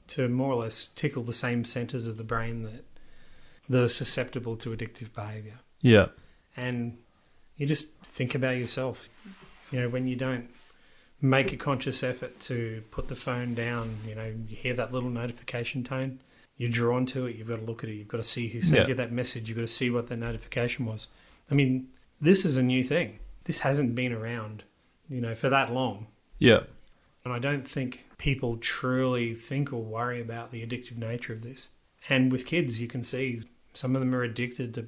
to 0.05 0.27
more 0.27 0.51
or 0.51 0.63
less 0.63 0.87
tickle 0.87 1.23
the 1.23 1.33
same 1.33 1.63
centers 1.63 2.05
of 2.05 2.17
the 2.17 2.23
brain 2.23 2.63
that 2.63 2.85
that 3.69 3.83
are 3.83 3.89
susceptible 3.89 4.57
to 4.57 4.69
addictive 4.69 5.13
behavior. 5.13 5.59
yeah, 5.81 6.07
And 6.57 6.97
you 7.55 7.65
just 7.65 7.93
think 8.03 8.35
about 8.35 8.57
yourself. 8.57 9.07
You 9.71 9.79
know, 9.79 9.89
when 9.89 10.07
you 10.07 10.15
don't 10.15 10.49
make 11.21 11.53
a 11.53 11.57
conscious 11.57 12.03
effort 12.03 12.39
to 12.41 12.83
put 12.91 13.07
the 13.07 13.15
phone 13.15 13.53
down, 13.55 13.99
you 14.05 14.15
know, 14.15 14.33
you 14.47 14.55
hear 14.55 14.73
that 14.73 14.91
little 14.91 15.09
notification 15.09 15.83
tone, 15.83 16.19
you're 16.57 16.69
drawn 16.69 17.05
to 17.07 17.25
it, 17.25 17.35
you've 17.35 17.47
got 17.47 17.57
to 17.57 17.63
look 17.65 17.83
at 17.83 17.89
it, 17.89 17.93
you've 17.93 18.07
got 18.07 18.17
to 18.17 18.23
see 18.23 18.47
who 18.49 18.61
sent 18.61 18.81
Yeah. 18.81 18.87
you 18.87 18.93
that 18.95 19.11
message, 19.11 19.49
you've 19.49 19.57
got 19.57 19.63
to 19.63 19.67
see 19.67 19.89
what 19.89 20.07
the 20.09 20.15
notification 20.17 20.85
was. 20.85 21.07
I 21.49 21.55
mean, 21.55 21.87
this 22.21 22.45
is 22.45 22.57
a 22.57 22.63
new 22.63 22.83
thing. 22.83 23.19
This 23.45 23.59
hasn't 23.59 23.95
been 23.95 24.13
around, 24.13 24.63
you 25.09 25.19
know, 25.21 25.35
for 25.35 25.49
that 25.49 25.73
long. 25.73 26.07
yeah, 26.39 26.61
And 27.25 27.33
I 27.33 27.39
don't 27.39 27.67
think 27.67 28.05
people 28.17 28.57
truly 28.57 29.33
think 29.33 29.73
or 29.73 29.81
worry 29.83 30.21
about 30.21 30.51
the 30.51 30.65
addictive 30.65 30.97
nature 30.97 31.33
of 31.33 31.41
this. 31.41 31.69
And 32.09 32.31
with 32.31 32.45
kids, 32.45 32.79
you 32.81 32.87
can 32.87 33.03
see 33.03 33.41
some 33.73 33.95
of 33.95 33.99
them 34.01 34.13
are 34.13 34.23
addicted 34.23 34.73
to 34.75 34.87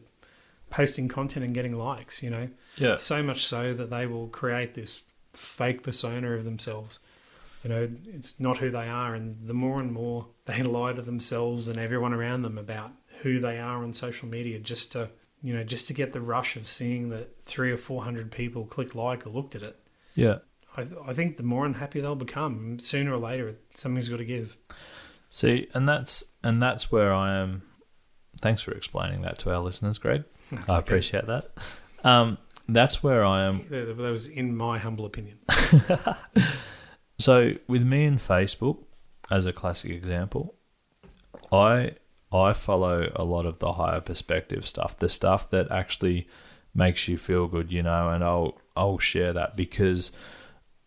posting 0.69 1.07
content 1.07 1.45
and 1.45 1.53
getting 1.53 1.73
likes, 1.77 2.21
you 2.23 2.29
know. 2.29 2.49
yeah, 2.77 2.97
So 2.97 3.23
much 3.23 3.45
so 3.45 3.73
that 3.73 3.89
they 3.89 4.05
will 4.05 4.27
create 4.27 4.73
this 4.73 5.01
fake 5.33 5.83
persona 5.83 6.31
of 6.31 6.43
themselves. 6.45 6.99
You 7.65 7.69
know, 7.69 7.89
it's 8.13 8.39
not 8.39 8.57
who 8.57 8.69
they 8.69 8.87
are. 8.87 9.15
And 9.15 9.47
the 9.47 9.53
more 9.55 9.79
and 9.79 9.91
more 9.91 10.27
they 10.45 10.61
lie 10.63 10.93
to 10.93 11.01
themselves 11.01 11.67
and 11.67 11.79
everyone 11.79 12.13
around 12.13 12.43
them 12.43 12.59
about 12.59 12.91
who 13.23 13.39
they 13.39 13.57
are 13.57 13.83
on 13.83 13.91
social 13.91 14.27
media 14.27 14.59
just 14.59 14.91
to, 14.91 15.09
you 15.41 15.51
know, 15.51 15.63
just 15.63 15.87
to 15.87 15.93
get 15.95 16.13
the 16.13 16.21
rush 16.21 16.55
of 16.55 16.67
seeing 16.67 17.09
that 17.09 17.43
three 17.43 17.71
or 17.71 17.77
400 17.77 18.31
people 18.31 18.65
clicked 18.65 18.93
like 18.93 19.25
or 19.25 19.31
looked 19.31 19.55
at 19.55 19.63
it. 19.63 19.79
yeah. 20.13 20.37
I, 20.77 20.85
I 21.07 21.13
think 21.13 21.37
the 21.37 21.43
more 21.43 21.65
unhappy 21.65 22.01
they'll 22.01 22.15
become, 22.15 22.77
sooner 22.79 23.13
or 23.13 23.17
later, 23.17 23.55
something's 23.71 24.09
got 24.09 24.17
to 24.17 24.25
give. 24.25 24.57
See, 25.29 25.69
and 25.73 25.87
that's 25.87 26.25
and 26.43 26.61
that's 26.61 26.91
where 26.91 27.13
I 27.13 27.37
am. 27.37 27.63
Thanks 28.41 28.61
for 28.61 28.73
explaining 28.73 29.21
that 29.21 29.37
to 29.39 29.53
our 29.53 29.61
listeners, 29.61 29.97
Greg. 29.97 30.25
That's 30.51 30.69
I 30.69 30.77
okay. 30.79 30.87
appreciate 30.87 31.27
that. 31.27 31.51
Um, 32.03 32.37
that's 32.67 33.01
where 33.01 33.23
I 33.23 33.45
am. 33.45 33.65
That 33.69 33.97
that 33.97 34.11
was 34.11 34.27
in 34.27 34.55
my 34.55 34.77
humble 34.77 35.05
opinion. 35.05 35.39
So 37.17 37.53
with 37.67 37.83
me 37.83 38.05
and 38.05 38.19
Facebook, 38.19 38.79
as 39.31 39.45
a 39.45 39.53
classic 39.53 39.91
example, 39.91 40.55
I 41.51 41.93
I 42.31 42.53
follow 42.53 43.11
a 43.15 43.23
lot 43.23 43.45
of 43.45 43.59
the 43.59 43.73
higher 43.73 44.01
perspective 44.01 44.67
stuff, 44.67 44.97
the 44.97 45.09
stuff 45.09 45.49
that 45.51 45.71
actually 45.71 46.27
makes 46.73 47.07
you 47.07 47.17
feel 47.17 47.47
good, 47.47 47.71
you 47.71 47.83
know, 47.83 48.09
and 48.09 48.23
I'll 48.23 48.57
I'll 48.75 48.97
share 48.99 49.31
that 49.33 49.55
because 49.55 50.11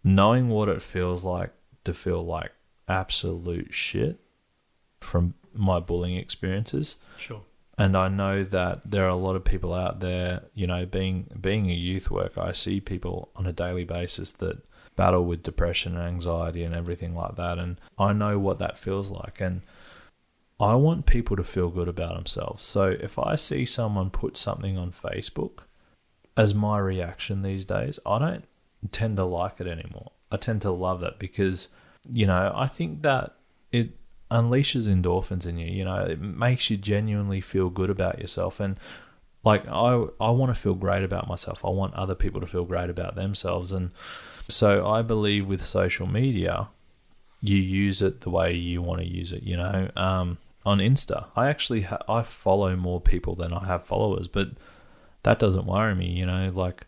knowing 0.05 0.49
what 0.49 0.69
it 0.69 0.83
feels 0.83 1.25
like 1.25 1.53
to 1.85 1.95
feel 1.95 2.25
like 2.25 2.53
absolute 2.87 3.73
shit 3.73 4.19
from 5.01 5.35
my 5.55 5.81
bullying 5.81 6.17
experiences 6.17 6.97
Sure. 7.17 7.43
and 7.77 7.97
I 7.97 8.09
know 8.09 8.45
that 8.45 8.91
there 8.91 9.05
are 9.05 9.09
a 9.09 9.17
lot 9.17 9.35
of 9.37 9.45
people 9.45 9.73
out 9.75 10.01
there, 10.01 10.43
you 10.55 10.67
know, 10.67 10.85
being 10.87 11.27
being 11.41 11.71
a 11.71 11.75
youth 11.75 12.11
worker, 12.11 12.41
I 12.41 12.53
see 12.53 12.81
people 12.81 13.31
on 13.37 13.47
a 13.47 13.53
daily 13.53 13.85
basis 13.85 14.33
that 14.33 14.59
battle 14.99 15.25
with 15.25 15.43
depression 15.43 15.97
and 15.97 16.07
anxiety 16.07 16.62
and 16.64 16.75
everything 16.75 17.14
like 17.14 17.37
that 17.37 17.57
and 17.59 17.81
I 17.99 18.12
know 18.12 18.38
what 18.38 18.59
that 18.59 18.78
feels 18.78 19.11
like 19.11 19.40
and 19.40 19.62
I 20.61 20.75
want 20.75 21.07
people 21.07 21.37
to 21.37 21.45
feel 21.45 21.71
good 21.71 21.87
about 21.87 22.17
themselves. 22.17 22.67
So 22.67 22.88
if 22.88 23.17
I 23.17 23.37
see 23.37 23.64
someone 23.64 24.11
put 24.11 24.37
something 24.37 24.76
on 24.76 24.90
Facebook 24.90 25.61
as 26.37 26.52
my 26.52 26.78
reaction 26.78 27.43
these 27.43 27.64
days, 27.64 28.00
I 28.05 28.19
don't 28.19 28.45
tend 28.90 29.19
to 29.19 29.25
like 29.25 29.61
it 29.61 29.69
anymore. 29.69 30.11
I 30.33 30.37
tend 30.37 30.62
to 30.62 30.73
love 30.73 30.99
that 31.00 31.21
because 31.21 31.69
you 32.11 32.26
know, 32.26 32.52
I 32.55 32.67
think 32.67 33.02
that 33.02 33.37
it 33.71 33.90
unleashes 34.31 34.88
endorphins 34.88 35.47
in 35.47 35.59
you. 35.59 35.71
You 35.71 35.85
know, 35.85 36.05
it 36.05 36.21
makes 36.21 36.71
you 36.71 36.76
genuinely 36.76 37.40
feel 37.40 37.71
good 37.71 37.90
about 37.90 38.19
yourself. 38.19 38.61
And 38.61 38.78
like, 39.45 39.67
I 39.69 40.07
I 40.21 40.31
want 40.31 40.55
to 40.55 40.61
feel 40.61 40.75
great 40.75 41.05
about 41.05 41.28
myself. 41.28 41.64
I 41.64 41.71
want 41.71 41.95
other 41.95 42.14
people 42.14 42.40
to 42.40 42.47
feel 42.47 42.64
great 42.64 42.90
about 42.90 43.14
themselves. 43.14 43.73
And 43.73 43.90
so 44.49 44.87
I 44.88 45.02
believe 45.02 45.47
with 45.47 45.64
social 45.64 46.07
media, 46.07 46.69
you 47.40 47.57
use 47.57 48.02
it 48.02 48.23
the 48.23 48.31
way 48.31 48.52
you 48.55 48.83
want 48.83 49.00
to 49.00 49.07
use 49.07 49.33
it. 49.33 49.43
You 49.43 49.57
know, 49.57 49.90
um, 49.97 50.38
on 50.67 50.78
Insta, 50.78 51.26
I 51.37 51.49
actually 51.49 51.83
ha- 51.83 52.02
I 52.09 52.23
follow 52.23 52.75
more 52.76 53.00
people 53.00 53.35
than 53.35 53.52
I 53.52 53.67
have 53.67 53.85
followers, 53.85 54.28
but 54.28 54.49
that 55.23 55.38
doesn't 55.38 55.67
worry 55.67 55.95
me. 55.95 56.09
You 56.11 56.26
know, 56.26 56.50
like. 56.55 56.85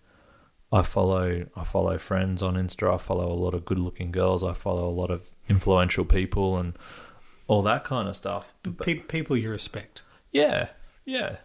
I 0.73 0.83
follow 0.83 1.47
I 1.57 1.65
follow 1.65 1.99
friends 1.99 2.45
on 2.45 2.55
Insta. 2.55 2.95
I 2.95 2.97
follow 2.97 3.27
a 3.33 3.35
lot 3.35 3.55
of 3.55 3.65
good 3.65 3.81
looking 3.81 4.13
girls. 4.13 4.45
I 4.45 4.53
follow 4.55 4.89
a 4.89 4.95
lot 4.95 5.11
of 5.11 5.29
influential 5.49 6.05
people 6.05 6.57
and 6.59 6.79
all 7.49 7.61
that 7.63 7.83
kind 7.83 8.09
of 8.09 8.15
stuff. 8.15 8.53
But, 8.63 8.79
Pe- 8.79 8.95
people 8.95 9.37
you 9.37 9.51
respect. 9.51 10.03
yeah, 10.31 10.69
yeah, 11.05 11.39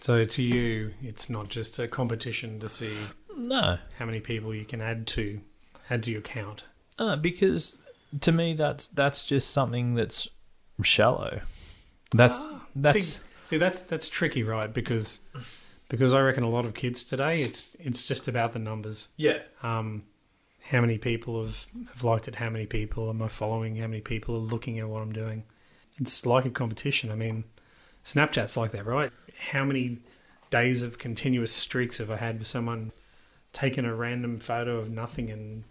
So 0.00 0.24
to 0.24 0.40
you, 0.40 0.94
it's 1.02 1.28
not 1.28 1.48
just 1.48 1.80
a 1.80 1.88
competition 1.88 2.60
to 2.60 2.68
see 2.68 2.96
no, 3.38 3.78
how 3.98 4.04
many 4.06 4.20
people 4.20 4.54
you 4.54 4.64
can 4.64 4.80
add 4.80 5.06
to 5.08 5.40
add 5.90 6.02
to 6.04 6.10
your 6.10 6.20
count. 6.20 6.64
uh, 6.98 7.16
because 7.16 7.78
to 8.20 8.32
me 8.32 8.54
that's 8.54 8.86
that's 8.88 9.26
just 9.26 9.50
something 9.50 9.94
that's 9.94 10.28
shallow. 10.82 11.40
That's 12.12 12.40
that's 12.74 13.04
See, 13.14 13.20
see, 13.44 13.56
that's 13.58 13.82
that's 13.82 14.08
tricky, 14.08 14.42
right? 14.42 14.72
Because 14.72 15.20
because 15.88 16.12
I 16.12 16.20
reckon 16.20 16.42
a 16.42 16.50
lot 16.50 16.64
of 16.64 16.74
kids 16.74 17.04
today, 17.04 17.40
it's 17.40 17.76
it's 17.78 18.06
just 18.06 18.28
about 18.28 18.52
the 18.52 18.58
numbers. 18.58 19.08
yeah, 19.16 19.38
Um, 19.62 20.04
how 20.70 20.80
many 20.82 20.98
people 20.98 21.42
have, 21.44 21.66
have 21.94 22.04
liked 22.04 22.28
it? 22.28 22.34
How 22.36 22.50
many 22.50 22.66
people 22.66 23.08
am 23.08 23.22
I 23.22 23.28
following? 23.28 23.76
How 23.76 23.86
many 23.86 24.00
people 24.02 24.34
are 24.36 24.38
looking 24.38 24.78
at 24.78 24.88
what 24.88 25.00
I'm 25.02 25.12
doing? 25.12 25.44
It's 25.96 26.26
like 26.26 26.44
a 26.44 26.50
competition. 26.50 27.10
I 27.10 27.14
mean, 27.14 27.44
Snapchat's 28.04 28.56
like 28.56 28.72
that, 28.72 28.84
right? 28.86 29.10
How 29.50 29.64
many 29.64 29.98
days 30.50 30.82
of 30.82 30.98
continuous 30.98 31.52
streaks 31.52 31.98
have 31.98 32.10
I 32.10 32.16
had 32.16 32.38
with 32.38 32.48
someone 32.48 32.92
taking 33.52 33.84
a 33.84 33.94
random 33.94 34.36
photo 34.36 34.78
of 34.78 34.90
nothing 34.90 35.30
and 35.30 35.64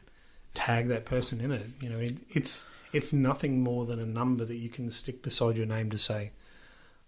tag 0.54 0.88
that 0.88 1.06
person 1.06 1.40
in 1.42 1.52
it? 1.52 1.68
You 1.82 1.90
know, 1.90 2.00
it, 2.00 2.16
it's 2.30 2.68
it's 2.94 3.14
nothing 3.14 3.62
more 3.62 3.86
than 3.86 4.00
a 4.00 4.06
number 4.06 4.46
that 4.46 4.56
you 4.56 4.70
can 4.70 4.92
stick 4.92 5.22
beside 5.22 5.58
your 5.58 5.66
name 5.66 5.90
to 5.92 5.98
say, 5.98 6.32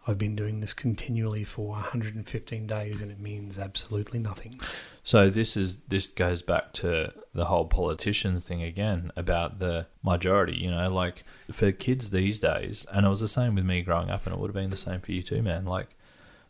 I've 0.07 0.17
been 0.17 0.35
doing 0.35 0.59
this 0.59 0.73
continually 0.73 1.43
for 1.43 1.67
115 1.69 2.65
days 2.65 3.01
and 3.01 3.11
it 3.11 3.19
means 3.19 3.59
absolutely 3.59 4.19
nothing. 4.19 4.59
So 5.03 5.29
this 5.29 5.57
is 5.57 5.77
this 5.87 6.07
goes 6.07 6.41
back 6.41 6.73
to 6.73 7.13
the 7.33 7.45
whole 7.45 7.65
politicians 7.65 8.43
thing 8.43 8.63
again 8.63 9.11
about 9.15 9.59
the 9.59 9.87
majority. 10.03 10.55
You 10.55 10.71
know, 10.71 10.93
like 10.93 11.23
for 11.51 11.71
kids 11.71 12.09
these 12.11 12.39
days, 12.39 12.85
and 12.91 13.05
it 13.05 13.09
was 13.09 13.21
the 13.21 13.27
same 13.27 13.55
with 13.55 13.65
me 13.65 13.81
growing 13.81 14.09
up, 14.09 14.25
and 14.25 14.33
it 14.33 14.39
would 14.39 14.49
have 14.49 14.55
been 14.55 14.69
the 14.69 14.77
same 14.77 15.01
for 15.01 15.11
you 15.11 15.21
too, 15.21 15.41
man. 15.41 15.65
Like 15.65 15.95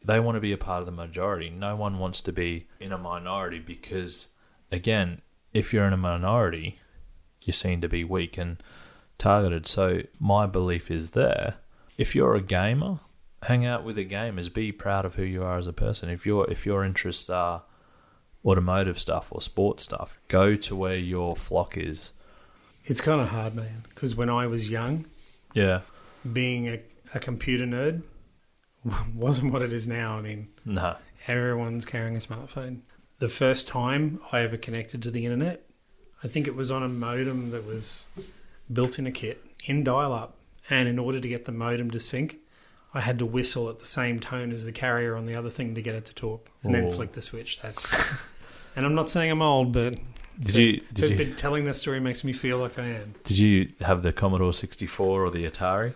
they 0.03 0.19
want 0.19 0.35
to 0.35 0.39
be 0.41 0.51
a 0.53 0.57
part 0.57 0.79
of 0.81 0.85
the 0.85 0.91
majority. 0.91 1.49
No 1.49 1.75
one 1.75 1.99
wants 1.99 2.21
to 2.21 2.31
be 2.31 2.67
in 2.79 2.91
a 2.91 2.97
minority 2.97 3.59
because, 3.59 4.27
again, 4.71 5.21
if 5.53 5.73
you're 5.73 5.85
in 5.85 5.93
a 5.93 5.97
minority, 5.97 6.79
you're 7.41 7.53
seen 7.53 7.81
to 7.81 7.89
be 7.89 8.03
weak 8.03 8.37
and 8.37 8.61
targeted. 9.17 9.65
So 9.67 10.01
my 10.19 10.45
belief 10.45 10.89
is 10.89 11.11
there. 11.11 11.55
If 11.97 12.15
you're 12.15 12.35
a 12.35 12.41
gamer, 12.41 12.99
hang 13.43 13.65
out 13.65 13.83
with 13.83 13.97
the 13.97 14.05
gamers. 14.05 14.53
Be 14.53 14.71
proud 14.71 15.03
of 15.05 15.15
who 15.15 15.23
you 15.23 15.43
are 15.43 15.57
as 15.57 15.67
a 15.67 15.73
person. 15.73 16.09
If 16.09 16.25
your 16.25 16.49
if 16.49 16.65
your 16.65 16.83
interests 16.85 17.29
are 17.29 17.63
automotive 18.45 18.97
stuff 18.99 19.29
or 19.31 19.41
sports 19.41 19.83
stuff, 19.83 20.17
go 20.29 20.55
to 20.55 20.75
where 20.75 20.95
your 20.95 21.35
flock 21.35 21.75
is. 21.77 22.13
It's 22.85 23.01
kind 23.01 23.19
of 23.21 23.29
hard, 23.29 23.53
man, 23.55 23.83
because 23.89 24.15
when 24.15 24.29
I 24.29 24.47
was 24.47 24.69
young, 24.69 25.05
Yeah. 25.53 25.81
being 26.31 26.67
a, 26.69 26.79
a 27.13 27.19
computer 27.19 27.65
nerd 27.65 28.03
wasn't 29.15 29.51
what 29.53 29.61
it 29.61 29.73
is 29.73 29.87
now. 29.87 30.17
I 30.17 30.21
mean, 30.21 30.47
No. 30.65 30.95
everyone's 31.27 31.85
carrying 31.85 32.15
a 32.15 32.19
smartphone. 32.19 32.79
The 33.19 33.29
first 33.29 33.67
time 33.67 34.19
I 34.31 34.41
ever 34.41 34.57
connected 34.57 35.01
to 35.03 35.11
the 35.11 35.25
internet, 35.25 35.65
I 36.23 36.27
think 36.27 36.47
it 36.47 36.55
was 36.55 36.71
on 36.71 36.83
a 36.83 36.87
modem 36.89 37.51
that 37.51 37.65
was 37.65 38.05
built 38.71 38.97
in 38.99 39.05
a 39.07 39.11
kit 39.11 39.43
in 39.65 39.83
dial 39.83 40.13
up. 40.13 40.35
And 40.69 40.87
in 40.87 40.99
order 40.99 41.19
to 41.19 41.27
get 41.27 41.45
the 41.45 41.51
modem 41.51 41.89
to 41.91 41.99
sync, 41.99 42.37
I 42.93 43.01
had 43.01 43.19
to 43.19 43.25
whistle 43.25 43.69
at 43.69 43.79
the 43.79 43.85
same 43.85 44.19
tone 44.19 44.51
as 44.51 44.65
the 44.65 44.71
carrier 44.71 45.15
on 45.15 45.25
the 45.25 45.35
other 45.35 45.49
thing 45.49 45.75
to 45.75 45.81
get 45.81 45.95
it 45.95 46.05
to 46.05 46.13
talk 46.15 46.49
and 46.63 46.75
Oh. 46.75 46.79
then 46.81 46.93
flick 46.93 47.11
the 47.13 47.21
switch. 47.21 47.59
That's. 47.61 47.91
and 48.75 48.85
I'm 48.85 48.95
not 48.95 49.09
saying 49.09 49.31
I'm 49.31 49.41
old, 49.41 49.73
but, 49.73 49.95
Did 50.39 50.55
you 50.55 50.81
but, 50.81 50.93
did 50.93 51.09
you 51.09 51.17
but 51.17 51.37
telling 51.37 51.65
that 51.65 51.75
story 51.75 51.99
makes 51.99 52.23
me 52.23 52.31
feel 52.33 52.57
like 52.59 52.79
I 52.79 52.85
am. 52.85 53.15
did 53.23 53.37
you 53.37 53.69
have 53.81 54.03
the 54.03 54.13
Commodore 54.13 54.53
64 54.53 55.25
or 55.25 55.29
the 55.31 55.45
Atari? 55.49 55.93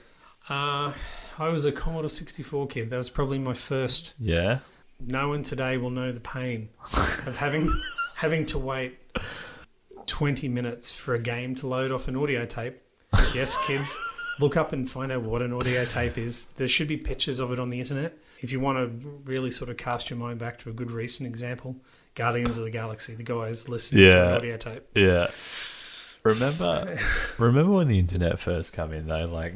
Uh, 0.49 0.91
I 1.39 1.49
was 1.49 1.65
a 1.65 1.71
Commodore 1.71 2.09
64 2.09 2.67
kid. 2.67 2.89
That 2.89 2.97
was 2.97 3.09
probably 3.09 3.39
my 3.39 3.53
first. 3.53 4.13
Yeah. 4.19 4.59
No 5.05 5.29
one 5.29 5.43
today 5.43 5.77
will 5.77 5.89
know 5.89 6.11
the 6.11 6.19
pain 6.19 6.69
of 6.93 7.35
having 7.37 7.69
having 8.17 8.45
to 8.47 8.57
wait 8.57 8.97
20 10.05 10.47
minutes 10.47 10.93
for 10.93 11.13
a 11.15 11.19
game 11.19 11.55
to 11.55 11.67
load 11.67 11.91
off 11.91 12.07
an 12.07 12.15
audio 12.15 12.45
tape. 12.45 12.79
Yes, 13.33 13.57
kids, 13.67 13.95
look 14.39 14.55
up 14.57 14.71
and 14.73 14.89
find 14.89 15.11
out 15.11 15.23
what 15.23 15.41
an 15.41 15.53
audio 15.53 15.85
tape 15.85 16.17
is. 16.17 16.47
There 16.57 16.67
should 16.67 16.87
be 16.87 16.97
pictures 16.97 17.39
of 17.39 17.51
it 17.51 17.59
on 17.59 17.69
the 17.69 17.79
internet. 17.79 18.17
If 18.41 18.51
you 18.51 18.59
want 18.59 18.77
to 19.01 19.07
really 19.25 19.51
sort 19.51 19.69
of 19.69 19.77
cast 19.77 20.09
your 20.09 20.17
mind 20.19 20.39
back 20.39 20.59
to 20.59 20.69
a 20.69 20.73
good 20.73 20.91
recent 20.91 21.27
example, 21.27 21.75
Guardians 22.15 22.57
of 22.57 22.63
the 22.63 22.71
Galaxy, 22.71 23.15
the 23.15 23.23
guys 23.23 23.67
listening 23.69 24.03
to 24.03 24.07
Yeah. 24.09 24.27
an 24.29 24.33
audio 24.35 24.57
tape. 24.57 24.83
Yeah. 24.95 25.27
Remember 26.23 26.97
remember 27.37 27.71
when 27.73 27.87
the 27.87 27.99
internet 27.99 28.39
first 28.39 28.73
came 28.73 28.93
in 28.93 29.07
though, 29.07 29.25
like 29.25 29.55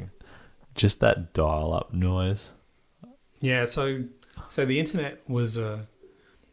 just 0.78 1.00
that 1.00 1.34
dial 1.34 1.74
up 1.74 1.92
noise. 1.92 2.54
Yeah, 3.40 3.66
so 3.66 4.04
so 4.48 4.64
the 4.64 4.80
internet 4.80 5.28
was 5.28 5.58
a 5.58 5.88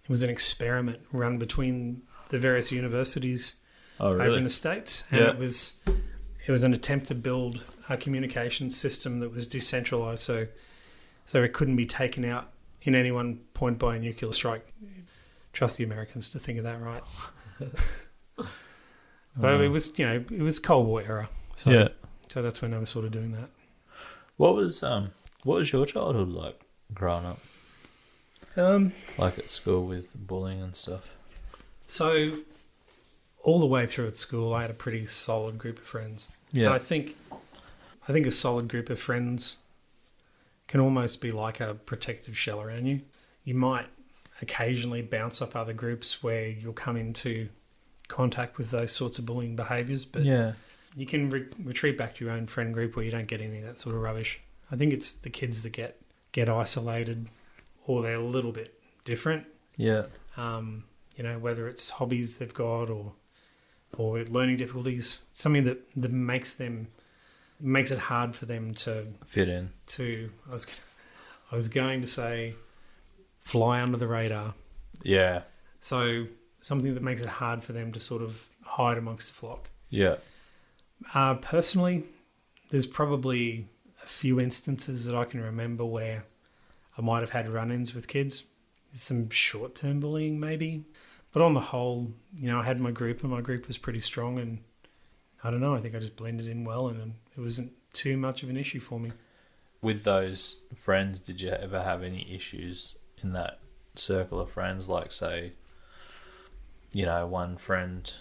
it 0.03 0.09
was 0.09 0.23
an 0.23 0.29
experiment 0.29 0.99
run 1.11 1.37
between 1.37 2.01
the 2.29 2.39
various 2.39 2.71
universities 2.71 3.55
Oh 3.99 4.09
over 4.09 4.37
in 4.37 4.43
the 4.43 4.49
states, 4.49 5.05
and 5.09 5.21
Yeah. 5.21 5.29
it 5.29 5.37
was 5.37 5.79
it 5.85 6.51
was 6.51 6.63
an 6.63 6.73
attempt 6.73 7.05
to 7.07 7.15
build 7.15 7.63
a 7.87 7.95
communication 7.95 8.69
system 8.69 9.19
that 9.21 9.31
was 9.31 9.45
decentralized, 9.45 10.21
so 10.23 10.47
so 11.25 11.41
it 11.43 11.53
couldn't 11.53 11.77
be 11.77 11.85
taken 11.85 12.25
out 12.25 12.51
in 12.81 12.93
any 12.93 13.11
one 13.11 13.37
point 13.53 13.79
by 13.79 13.95
a 13.95 13.99
nuclear 13.99 14.31
strike. 14.31 14.67
Trust 15.53 15.77
the 15.77 15.85
Americans 15.85 16.29
to 16.31 16.39
think 16.39 16.57
of 16.57 16.65
that 16.65 16.81
right. 16.81 17.03
But 19.37 19.55
it 19.55 19.69
mm. 19.69 19.71
was 19.71 19.97
you 19.99 20.05
know 20.05 20.23
it 20.31 20.41
was 20.41 20.59
Cold 20.59 20.87
War 20.87 21.01
era, 21.01 21.29
so 21.55 21.69
yeah. 21.69 21.87
so 22.29 22.41
that's 22.41 22.61
when 22.61 22.73
I 22.73 22.77
was 22.77 22.89
sort 22.89 23.05
of 23.05 23.11
doing 23.11 23.33
that. 23.33 23.49
What 24.37 24.55
was 24.55 24.83
um 24.83 25.11
what 25.43 25.59
was 25.59 25.71
your 25.71 25.85
childhood 25.85 26.29
like 26.29 26.59
growing 26.93 27.25
up? 27.25 27.39
Um, 28.57 28.93
Like 29.17 29.37
at 29.37 29.49
school 29.49 29.85
with 29.85 30.15
bullying 30.15 30.61
and 30.61 30.75
stuff? 30.75 31.11
so 31.87 32.37
all 33.43 33.59
the 33.59 33.65
way 33.67 33.85
through 33.85 34.07
at 34.07 34.17
school, 34.17 34.53
I 34.55 34.61
had 34.63 34.71
a 34.71 34.73
pretty 34.73 35.05
solid 35.05 35.59
group 35.59 35.77
of 35.77 35.83
friends. 35.83 36.29
And 36.65 36.73
I 36.73 36.79
think 36.79 37.15
I 38.07 38.11
think 38.11 38.25
a 38.25 38.31
solid 38.31 38.67
group 38.67 38.89
of 38.89 38.99
friends 38.99 39.57
can 40.67 40.79
almost 40.79 41.21
be 41.21 41.31
like 41.31 41.59
a 41.59 41.75
protective 41.75 42.35
shell 42.37 42.59
around 42.61 42.87
you. 42.87 43.01
You 43.43 43.53
might 43.53 43.85
occasionally 44.41 45.01
bounce 45.03 45.41
off 45.41 45.55
other 45.55 45.73
groups 45.73 46.23
where 46.23 46.47
you'll 46.47 46.73
come 46.73 46.97
into 46.97 47.49
contact 48.07 48.57
with 48.57 48.71
those 48.71 48.91
sorts 48.91 49.19
of 49.19 49.25
bullying 49.27 49.55
behaviours, 49.55 50.05
but 50.05 50.23
yeah. 50.23 50.53
You 50.95 51.05
can 51.05 51.29
re- 51.29 51.47
retreat 51.63 51.97
back 51.97 52.15
to 52.15 52.25
your 52.25 52.33
own 52.33 52.47
friend 52.47 52.73
group 52.73 52.95
where 52.95 53.03
you 53.05 53.11
don't 53.11 53.27
get 53.27 53.41
any 53.41 53.59
of 53.59 53.65
that 53.65 53.79
sort 53.79 53.95
of 53.95 54.01
rubbish. 54.01 54.39
I 54.71 54.75
think 54.75 54.93
it's 54.93 55.13
the 55.13 55.29
kids 55.29 55.63
that 55.63 55.71
get 55.71 56.01
get 56.31 56.49
isolated 56.49 57.29
or 57.87 58.01
they're 58.01 58.15
a 58.15 58.23
little 58.23 58.51
bit 58.51 58.79
different. 59.03 59.45
Yeah. 59.77 60.03
Um, 60.37 60.85
you 61.15 61.23
know, 61.23 61.37
whether 61.39 61.67
it's 61.67 61.91
hobbies 61.91 62.37
they've 62.37 62.53
got 62.53 62.89
or 62.89 63.13
or 63.97 64.19
learning 64.23 64.57
difficulties, 64.57 65.21
something 65.33 65.63
that, 65.65 65.79
that 65.95 66.11
makes 66.11 66.55
them 66.55 66.87
makes 67.59 67.91
it 67.91 67.99
hard 67.99 68.35
for 68.35 68.45
them 68.45 68.73
to 68.73 69.05
Fit 69.25 69.47
in. 69.47 69.69
to 69.87 70.29
I 70.49 70.53
was 70.53 70.67
I 71.51 71.55
was 71.55 71.69
going 71.69 72.01
to 72.01 72.07
say 72.07 72.55
fly 73.41 73.81
under 73.81 73.97
the 73.97 74.07
radar. 74.07 74.55
Yeah. 75.03 75.43
So 75.79 76.27
something 76.61 76.93
that 76.95 77.03
makes 77.03 77.21
it 77.21 77.29
hard 77.29 77.63
for 77.63 77.71
them 77.73 77.91
to 77.93 77.99
sort 77.99 78.21
of 78.21 78.47
hide 78.63 78.97
amongst 78.97 79.29
the 79.29 79.35
flock. 79.35 79.69
Yeah. 79.89 80.15
Uh, 81.13 81.35
personally, 81.35 82.03
there's 82.71 82.85
probably 82.85 83.67
a 84.03 84.07
few 84.07 84.39
instances 84.39 85.05
that 85.05 85.15
I 85.15 85.23
can 85.25 85.41
remember 85.41 85.85
where 85.85 86.25
I 86.97 87.01
might 87.01 87.21
have 87.21 87.29
had 87.29 87.49
run-ins 87.49 87.93
with 87.93 88.07
kids. 88.07 88.43
Some 88.93 89.29
short-term 89.29 89.99
bullying, 89.99 90.39
maybe, 90.39 90.85
but 91.33 91.41
on 91.41 91.53
the 91.53 91.59
whole, 91.59 92.11
you 92.37 92.49
know, 92.49 92.59
I 92.59 92.63
had 92.63 92.79
my 92.79 92.91
group, 92.91 93.21
and 93.21 93.31
my 93.31 93.41
group 93.41 93.67
was 93.67 93.77
pretty 93.77 93.99
strong. 93.99 94.39
And 94.39 94.59
I 95.43 95.51
don't 95.51 95.59
know, 95.59 95.75
I 95.75 95.81
think 95.81 95.95
I 95.95 95.99
just 95.99 96.15
blended 96.15 96.47
in 96.47 96.63
well, 96.63 96.87
and 96.87 97.15
it 97.35 97.41
wasn't 97.41 97.73
too 97.93 98.17
much 98.17 98.41
of 98.41 98.49
an 98.49 98.57
issue 98.57 98.79
for 98.79 98.99
me. 98.99 99.11
With 99.81 100.03
those 100.03 100.59
friends, 100.75 101.19
did 101.19 101.41
you 101.41 101.49
ever 101.49 101.83
have 101.83 102.03
any 102.03 102.33
issues 102.33 102.97
in 103.21 103.33
that 103.33 103.59
circle 103.95 104.39
of 104.39 104.49
friends? 104.49 104.87
Like, 104.89 105.11
say, 105.11 105.51
you 106.93 107.05
know, 107.05 107.27
one 107.27 107.57
friend, 107.57 108.11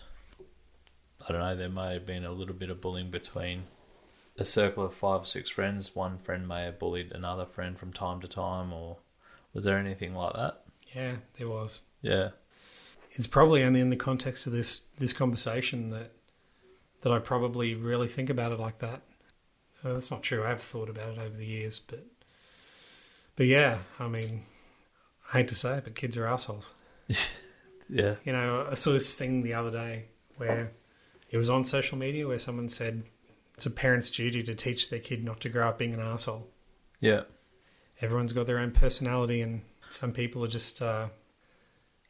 I 1.28 1.32
don't 1.32 1.40
know, 1.40 1.56
there 1.56 1.68
may 1.68 1.94
have 1.94 2.06
been 2.06 2.24
a 2.24 2.32
little 2.32 2.54
bit 2.54 2.70
of 2.70 2.80
bullying 2.80 3.10
between 3.10 3.64
a 4.36 4.44
circle 4.44 4.84
of 4.84 4.94
five 4.94 5.22
or 5.22 5.26
six 5.26 5.48
friends. 5.48 5.94
One 5.94 6.18
friend 6.18 6.46
may 6.46 6.64
have 6.64 6.78
bullied 6.78 7.12
another 7.12 7.46
friend 7.46 7.78
from 7.78 7.92
time 7.92 8.20
to 8.20 8.28
time, 8.28 8.72
or 8.72 8.98
was 9.52 9.64
there 9.64 9.78
anything 9.78 10.14
like 10.14 10.34
that? 10.34 10.64
Yeah, 10.94 11.16
there 11.38 11.48
was. 11.48 11.80
Yeah. 12.02 12.30
It's 13.12 13.26
probably 13.26 13.62
only 13.62 13.80
in 13.80 13.90
the 13.90 13.96
context 13.96 14.46
of 14.46 14.52
this 14.52 14.82
this 14.98 15.12
conversation 15.12 15.90
that 15.90 16.12
that 17.02 17.12
I 17.12 17.20
probably 17.20 17.74
really 17.74 18.08
think 18.08 18.28
about 18.28 18.52
it 18.52 18.58
like 18.58 18.78
that. 18.80 19.02
Uh, 19.84 19.92
that's 19.92 20.10
not 20.10 20.22
true. 20.22 20.44
I 20.44 20.48
have 20.48 20.62
thought 20.62 20.88
about 20.88 21.10
it 21.10 21.18
over 21.18 21.36
the 21.36 21.46
years, 21.46 21.78
but 21.78 22.04
but 23.36 23.46
yeah, 23.46 23.78
I 23.98 24.08
mean, 24.08 24.42
I 25.28 25.38
hate 25.38 25.48
to 25.48 25.54
say 25.54 25.78
it, 25.78 25.84
but 25.84 25.94
kids 25.94 26.16
are 26.16 26.26
assholes. 26.26 26.70
Yeah. 27.88 28.14
You 28.24 28.32
know, 28.32 28.66
I 28.70 28.74
saw 28.74 28.92
this 28.92 29.18
thing 29.18 29.42
the 29.42 29.54
other 29.54 29.70
day 29.70 30.06
where 30.36 30.72
it 31.34 31.36
was 31.36 31.50
on 31.50 31.64
social 31.64 31.98
media 31.98 32.28
where 32.28 32.38
someone 32.38 32.68
said 32.68 33.02
it's 33.56 33.66
a 33.66 33.70
parent's 33.70 34.08
duty 34.08 34.40
to 34.44 34.54
teach 34.54 34.88
their 34.88 35.00
kid 35.00 35.24
not 35.24 35.40
to 35.40 35.48
grow 35.48 35.68
up 35.68 35.78
being 35.78 35.92
an 35.92 35.98
asshole. 35.98 36.46
Yeah. 37.00 37.22
Everyone's 38.00 38.32
got 38.32 38.46
their 38.46 38.60
own 38.60 38.70
personality, 38.70 39.40
and 39.40 39.62
some 39.90 40.12
people 40.12 40.44
are 40.44 40.48
just, 40.48 40.80
uh, 40.80 41.08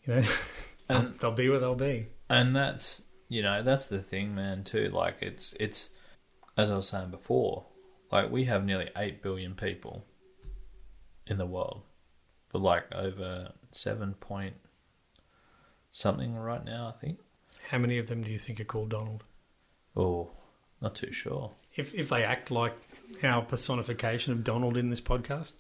you 0.04 0.14
know, 0.14 0.20
they'll, 0.20 0.30
And 0.90 1.14
they'll 1.14 1.32
be 1.32 1.48
what 1.48 1.60
they'll 1.62 1.74
be. 1.74 2.08
and 2.28 2.54
that's 2.54 3.04
you 3.30 3.40
know 3.40 3.62
that's 3.62 3.87
the 3.87 4.00
thing 4.02 4.34
man 4.34 4.62
too 4.62 4.90
like 4.90 5.16
it's 5.22 5.54
it's 5.58 5.88
as 6.58 6.70
i 6.70 6.76
was 6.76 6.88
saying 6.90 7.10
before 7.10 7.64
like 8.12 8.30
we 8.30 8.44
have 8.44 8.62
nearly 8.66 8.90
8 8.94 9.22
billion 9.22 9.54
people 9.54 10.04
in 11.26 11.38
the 11.38 11.46
world 11.46 11.80
but 12.52 12.60
like 12.60 12.84
over 12.94 13.52
7 13.70 14.12
point 14.20 14.56
something 15.90 16.34
right 16.37 16.62
now 16.66 16.92
i 16.94 16.98
think 17.00 17.18
How 17.70 17.79
many 17.79 17.98
of 17.98 18.07
them 18.07 18.22
do 18.22 18.31
you 18.31 18.38
think 18.38 18.61
are 18.61 18.64
called 18.64 18.90
Donald? 18.90 19.24
oh 19.96 20.31
not 20.83 20.94
too 20.96 21.12
sure 21.12 21.53
If 21.77 21.94
if 21.94 22.09
they 22.09 22.24
act 22.24 22.50
like 22.50 22.74
our 23.22 23.42
personification 23.42 24.33
of 24.33 24.42
Donald 24.44 24.77
in 24.77 24.90
this 24.90 25.00
podcast, 25.00 25.53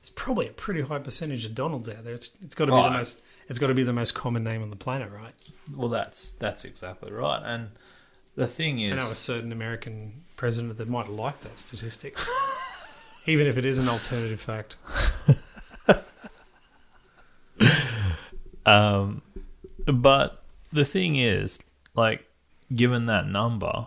it's 0.00 0.10
probably 0.10 0.48
a 0.48 0.52
pretty 0.52 0.80
high 0.80 0.98
percentage 0.98 1.44
of 1.44 1.54
Donalds 1.54 1.88
out 1.88 2.04
there. 2.04 2.14
It's 2.14 2.36
it's 2.42 2.54
got 2.54 2.66
to 2.66 2.72
be 2.72 2.82
the 2.82 2.90
most 2.90 3.20
it's 3.48 3.58
got 3.58 3.66
to 3.68 3.74
be 3.74 3.82
the 3.82 3.92
most 3.92 4.14
common 4.14 4.42
name 4.44 4.62
on 4.62 4.70
the 4.70 4.76
planet, 4.76 5.10
right? 5.12 5.34
well 5.76 5.88
that's 5.88 6.32
that's 6.32 6.64
exactly 6.64 7.12
right 7.12 7.40
and 7.44 7.70
the 8.34 8.46
thing 8.46 8.80
is, 8.80 8.92
I 8.94 8.96
know 8.96 9.10
a 9.10 9.14
certain 9.14 9.52
American 9.52 10.22
president 10.36 10.78
that 10.78 10.88
might 10.88 11.10
like 11.10 11.40
that 11.42 11.58
statistic, 11.58 12.18
even 13.26 13.46
if 13.46 13.58
it 13.58 13.64
is 13.66 13.76
an 13.78 13.88
alternative 13.88 14.40
fact. 14.40 14.76
Um, 18.64 19.22
but 19.86 20.41
the 20.72 20.84
thing 20.84 21.16
is, 21.16 21.60
like, 21.94 22.24
given 22.74 23.06
that 23.06 23.26
number, 23.26 23.86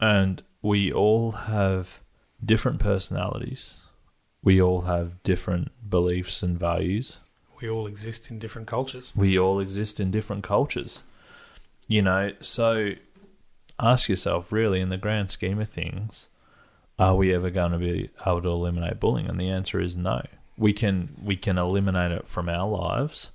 and 0.00 0.42
we 0.62 0.92
all 0.92 1.32
have 1.32 2.00
different 2.44 2.80
personalities, 2.80 3.76
we 4.42 4.60
all 4.60 4.82
have 4.82 5.22
different 5.22 5.70
beliefs 5.88 6.42
and 6.42 6.58
values, 6.58 7.20
We 7.60 7.70
all 7.70 7.86
exist 7.86 8.30
in 8.30 8.38
different 8.38 8.68
cultures. 8.68 9.12
we 9.16 9.38
all 9.38 9.60
exist 9.60 10.00
in 10.00 10.10
different 10.10 10.42
cultures. 10.42 11.02
You 11.88 12.02
know, 12.02 12.32
so 12.40 12.92
ask 13.78 14.08
yourself 14.08 14.52
really, 14.52 14.80
in 14.80 14.88
the 14.90 14.96
grand 14.98 15.30
scheme 15.30 15.60
of 15.60 15.68
things, 15.68 16.28
are 16.98 17.14
we 17.16 17.34
ever 17.34 17.50
going 17.50 17.72
to 17.72 17.78
be 17.78 18.10
able 18.26 18.42
to 18.42 18.48
eliminate 18.48 19.00
bullying? 19.00 19.28
And 19.28 19.40
the 19.40 19.48
answer 19.48 19.80
is 19.80 19.96
no. 19.96 20.22
We 20.56 20.72
can 20.72 21.16
we 21.22 21.36
can 21.36 21.58
eliminate 21.58 22.12
it 22.12 22.28
from 22.28 22.48
our 22.48 22.68
lives. 22.68 23.32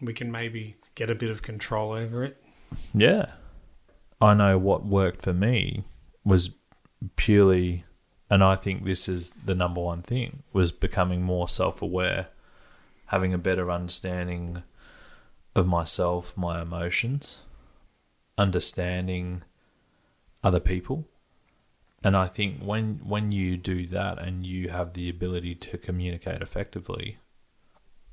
We 0.00 0.12
can 0.12 0.32
maybe 0.32 0.76
get 0.98 1.08
a 1.08 1.14
bit 1.14 1.30
of 1.30 1.42
control 1.42 1.92
over 1.92 2.24
it. 2.24 2.42
Yeah. 2.92 3.26
I 4.20 4.34
know 4.34 4.58
what 4.58 4.84
worked 4.84 5.22
for 5.22 5.32
me 5.32 5.84
was 6.24 6.56
purely 7.14 7.84
and 8.28 8.42
I 8.42 8.56
think 8.56 8.84
this 8.84 9.08
is 9.08 9.32
the 9.44 9.54
number 9.54 9.80
one 9.80 10.02
thing 10.02 10.42
was 10.52 10.72
becoming 10.72 11.22
more 11.22 11.48
self-aware, 11.48 12.26
having 13.06 13.32
a 13.32 13.38
better 13.38 13.70
understanding 13.70 14.64
of 15.54 15.66
myself, 15.66 16.36
my 16.36 16.60
emotions, 16.60 17.42
understanding 18.36 19.44
other 20.42 20.60
people. 20.60 21.08
And 22.02 22.16
I 22.16 22.26
think 22.26 22.60
when 22.60 23.00
when 23.02 23.32
you 23.32 23.56
do 23.56 23.86
that 23.86 24.18
and 24.18 24.44
you 24.44 24.68
have 24.68 24.92
the 24.92 25.08
ability 25.08 25.54
to 25.54 25.78
communicate 25.78 26.42
effectively, 26.42 27.18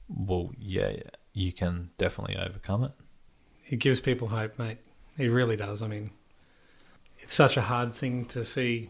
well, 0.07 0.51
yeah, 0.57 0.93
you 1.35 1.51
can 1.51 1.91
definitely 1.97 2.37
overcome 2.37 2.85
it. 2.85 2.91
It 3.69 3.77
gives 3.77 3.99
people 3.99 4.29
hope, 4.29 4.57
mate. 4.57 4.77
It 5.17 5.27
really 5.27 5.57
does. 5.57 5.81
I 5.81 5.87
mean, 5.87 6.11
it's 7.19 7.33
such 7.33 7.57
a 7.57 7.61
hard 7.61 7.93
thing 7.93 8.25
to 8.25 8.43
see 8.43 8.89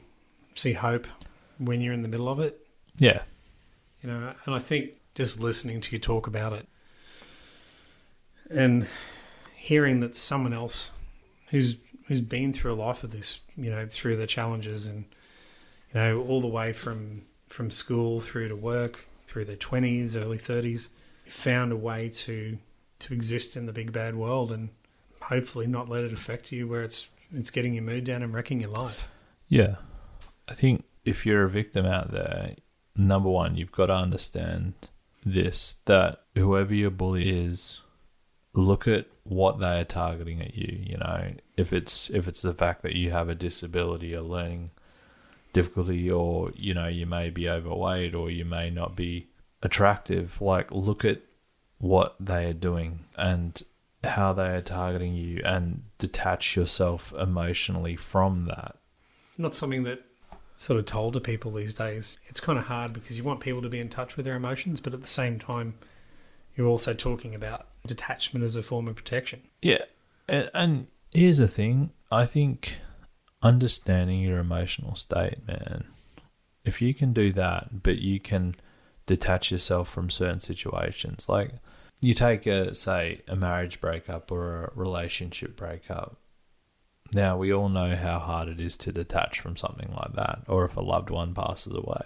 see 0.54 0.74
hope 0.74 1.08
when 1.58 1.82
you're 1.82 1.94
in 1.94 2.04
the 2.04 2.08
middle 2.08 2.30
of 2.30 2.40
it. 2.40 2.66
Yeah. 2.98 3.24
You 4.02 4.10
know, 4.10 4.34
and 4.46 4.56
I 4.56 4.60
think 4.60 5.02
just 5.16 5.40
listening 5.40 5.82
to 5.82 5.92
you 5.92 6.00
talk 6.00 6.28
about 6.28 6.54
it 6.54 6.68
and 8.50 8.88
hearing 9.56 10.00
that 10.02 10.16
someone 10.16 10.54
else 10.54 10.92
who's 11.50 11.78
who's 12.08 12.22
been 12.22 12.54
through 12.54 12.74
a 12.74 12.76
life 12.76 13.04
of 13.04 13.10
this, 13.12 13.40
you 13.58 13.72
know, 13.72 13.88
through 13.90 14.18
the 14.18 14.28
challenges 14.28 14.86
and 14.86 15.06
you 15.92 16.00
know, 16.00 16.22
all 16.22 16.42
the 16.42 16.48
way 16.48 16.74
from 16.74 17.24
from 17.48 17.72
school 17.72 18.22
through 18.22 18.50
to 18.50 18.56
work, 18.56 19.08
through 19.28 19.46
their 19.46 19.56
twenties, 19.56 20.16
early 20.16 20.38
thirties, 20.38 20.90
found 21.28 21.72
a 21.72 21.78
way 21.78 22.10
to 22.10 22.58
to 22.98 23.14
exist 23.14 23.56
in 23.56 23.66
the 23.66 23.74
big 23.74 23.92
bad 23.92 24.16
world 24.16 24.52
and 24.52 24.70
hopefully 25.22 25.68
not 25.68 25.90
let 25.90 26.04
it 26.04 26.14
affect 26.14 26.52
you 26.52 26.68
where 26.68 26.82
it's 26.82 27.10
it's 27.34 27.52
getting 27.52 27.74
your 27.74 27.84
mood 27.84 28.04
down 28.06 28.22
and 28.22 28.34
wrecking 28.34 28.60
your 28.60 28.70
life. 28.70 29.08
Yeah. 29.48 29.76
I 30.48 30.54
think 30.54 30.86
if 31.04 31.26
you're 31.26 31.44
a 31.44 31.50
victim 31.50 31.86
out 31.86 32.12
there, 32.12 32.56
number 32.96 33.30
one, 33.30 33.56
you've 33.56 33.72
got 33.72 33.88
to 33.88 33.96
understand 33.96 34.74
this 35.26 35.78
that 35.86 36.22
whoever 36.36 36.74
your 36.74 36.92
bully 36.92 37.30
is, 37.30 37.82
look 38.54 38.88
at 38.88 39.08
what 39.24 39.60
they 39.60 39.80
are 39.80 39.86
targeting 39.86 40.42
at 40.42 40.56
you. 40.56 40.80
You 40.84 40.98
know, 40.98 41.34
if 41.58 41.74
it's 41.74 42.10
if 42.12 42.28
it's 42.28 42.42
the 42.42 42.54
fact 42.54 42.84
that 42.84 42.96
you 42.96 43.12
have 43.12 43.30
a 43.30 43.36
disability, 43.36 44.14
a 44.14 44.22
learning 44.22 44.72
difficulty, 45.52 46.10
or 46.10 46.52
you 46.56 46.74
know 46.74 46.88
you 46.88 47.06
may 47.06 47.30
be 47.30 47.50
overweight, 47.50 48.14
or 48.14 48.30
you 48.30 48.46
may 48.46 48.70
not 48.70 48.96
be 48.96 49.28
attractive. 49.66 50.42
Like, 50.42 50.72
look 50.72 51.04
at 51.04 51.22
what 51.80 52.16
they 52.20 52.46
are 52.46 52.54
doing 52.54 53.06
and 53.18 53.62
how 54.04 54.32
they 54.34 54.50
are 54.50 54.62
targeting 54.62 55.16
you, 55.16 55.42
and 55.44 55.84
detach 55.98 56.56
yourself 56.56 57.12
emotionally 57.14 57.96
from 57.96 58.46
that. 58.46 58.76
Not 59.38 59.56
something 59.56 59.84
that 59.84 60.04
sort 60.58 60.80
of 60.80 60.86
told 60.86 61.14
to 61.14 61.20
people 61.20 61.52
these 61.52 61.74
days. 61.74 62.18
It's 62.28 62.40
kind 62.40 62.58
of 62.58 62.68
hard 62.68 62.94
because 62.94 63.18
you 63.18 63.24
want 63.24 63.40
people 63.40 63.62
to 63.64 63.70
be 63.70 63.80
in 63.80 63.90
touch 63.90 64.16
with 64.16 64.26
their 64.26 64.36
emotions, 64.36 64.80
but 64.80 64.94
at 64.94 65.02
the 65.02 65.08
same 65.08 65.40
time, 65.40 65.74
you're 66.56 66.68
also 66.68 66.94
talking 66.94 67.36
about 67.36 67.68
detachment 67.86 68.46
as 68.46 68.56
a 68.56 68.64
form 68.64 68.88
of 68.88 68.96
protection. 68.96 69.42
Yeah, 69.62 69.84
and, 70.28 70.50
and 70.54 70.88
here's 71.12 71.40
the 71.40 71.48
thing: 71.48 71.90
I 72.12 72.26
think 72.26 72.80
understanding 73.42 74.22
your 74.22 74.38
emotional 74.38 74.96
state, 74.96 75.48
man. 75.48 75.86
If 76.64 76.82
you 76.82 76.94
can 76.94 77.14
do 77.14 77.32
that, 77.34 77.84
but 77.84 77.98
you 77.98 78.20
can 78.20 78.56
detach 79.06 79.52
yourself 79.52 79.90
from 79.90 80.10
certain 80.10 80.40
situations, 80.40 81.28
like 81.30 81.52
you 82.02 82.14
take 82.14 82.46
a 82.46 82.74
say 82.76 83.22
a 83.28 83.36
marriage 83.36 83.80
breakup 83.82 84.32
or 84.32 84.66
a 84.66 84.72
relationship 84.76 85.56
breakup. 85.56 86.18
Now 87.14 87.38
we 87.38 87.54
all 87.54 87.70
know 87.70 87.96
how 87.96 88.20
hard 88.20 88.48
it 88.50 88.60
is 88.60 88.76
to 88.78 88.92
detach 88.92 89.40
from 89.40 89.56
something 89.58 89.94
like 89.96 90.14
that, 90.14 90.40
or 90.48 90.66
if 90.66 90.76
a 90.76 90.82
loved 90.82 91.10
one 91.10 91.34
passes 91.34 91.74
away, 91.74 92.06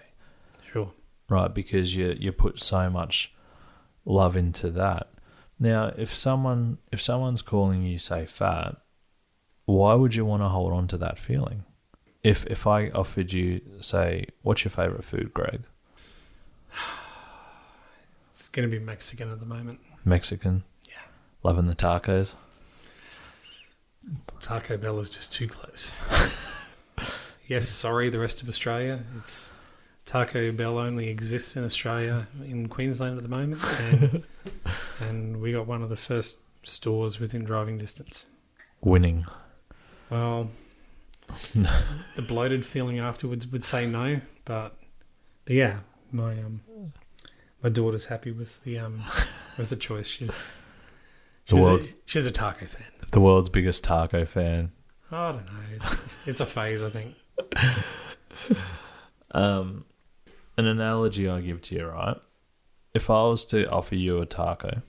Sure. 0.72 0.92
right? 1.30 1.54
Because 1.54 1.96
you 1.96 2.16
you 2.20 2.32
put 2.32 2.60
so 2.60 2.90
much 2.90 3.34
love 4.06 4.36
into 4.36 4.70
that. 4.72 5.10
Now, 5.60 5.94
if 5.98 6.14
someone 6.14 6.78
if 6.92 7.02
someone's 7.02 7.42
calling 7.42 7.84
you 7.84 7.98
say 7.98 8.26
fat, 8.26 8.76
why 9.66 9.94
would 9.94 10.16
you 10.16 10.26
want 10.26 10.42
to 10.44 10.48
hold 10.50 10.74
on 10.74 10.88
to 10.88 10.98
that 10.98 11.18
feeling? 11.20 11.64
If 12.24 12.46
if 12.48 12.68
I 12.68 12.90
offered 12.90 13.32
you 13.34 13.62
say, 13.80 14.26
what's 14.42 14.64
your 14.66 14.72
favorite 14.72 15.06
food, 15.06 15.34
Greg? 15.34 15.62
It's 18.34 18.48
going 18.48 18.70
to 18.70 18.80
be 18.80 18.84
Mexican 18.84 19.30
at 19.32 19.40
the 19.42 19.46
moment. 19.46 19.80
Mexican. 20.06 20.64
Yeah. 20.88 20.94
Loving 21.44 21.68
the 21.68 21.76
tacos. 21.76 22.36
Taco 24.40 24.78
Bell 24.78 25.00
is 25.00 25.10
just 25.10 25.34
too 25.34 25.48
close. 25.48 25.92
yes, 27.48 27.68
sorry, 27.68 28.10
the 28.10 28.20
rest 28.20 28.42
of 28.42 28.48
Australia. 28.48 29.04
It's 29.18 29.52
Taco 30.06 30.52
Bell 30.54 30.78
only 30.78 31.10
exists 31.10 31.56
in 31.58 31.66
Australia, 31.66 32.28
in 32.44 32.70
Queensland 32.70 33.18
at 33.18 33.24
the 33.24 33.30
moment, 33.30 33.62
and, 33.82 34.24
and 35.02 35.42
we 35.42 35.52
got 35.52 35.68
one 35.68 35.84
of 35.84 35.90
the 35.90 35.98
first 35.98 36.38
stores 36.64 37.20
within 37.20 37.44
driving 37.44 37.78
distance. 37.78 38.24
Winning. 38.82 39.26
Well, 40.10 40.50
No. 41.54 41.72
the 42.16 42.22
bloated 42.24 42.66
feeling 42.66 43.00
afterwards 43.00 43.46
would 43.48 43.66
say 43.66 43.86
no, 43.86 44.22
but 44.46 44.76
but 45.46 45.56
yeah, 45.56 45.80
my 46.12 46.34
um 46.34 46.62
my 47.63 47.69
daughter's 47.69 48.06
happy 48.06 48.32
with 48.32 48.63
the 48.63 48.80
um 48.80 49.04
with 49.58 49.69
the 49.69 49.76
choice. 49.76 50.08
She's 50.08 50.28
The 51.48 51.56
she's, 51.56 51.60
a, 51.60 51.62
world's- 51.62 51.98
she's 52.06 52.26
a 52.26 52.32
taco 52.32 52.65
fan. 52.65 52.88
The 53.12 53.19
world's 53.19 53.50
biggest 53.50 53.84
taco 53.84 54.26
fan. 54.26 54.72
I 55.12 55.32
don't 55.32 55.45
know. 55.45 55.60
It's 55.76 56.28
it's 56.28 56.39
a 56.39 56.45
phase, 56.45 56.82
I 56.84 56.89
think. 56.89 57.15
Um, 59.32 59.86
an 60.58 60.65
analogy 60.65 61.30
I 61.30 61.41
give 61.41 61.62
to 61.63 61.76
you, 61.76 61.86
right? 61.86 62.17
If 62.93 63.10
I 63.10 63.22
was 63.24 63.45
to 63.48 63.69
offer 63.69 63.95
you 63.95 64.19
a 64.22 64.26
taco, 64.26 64.82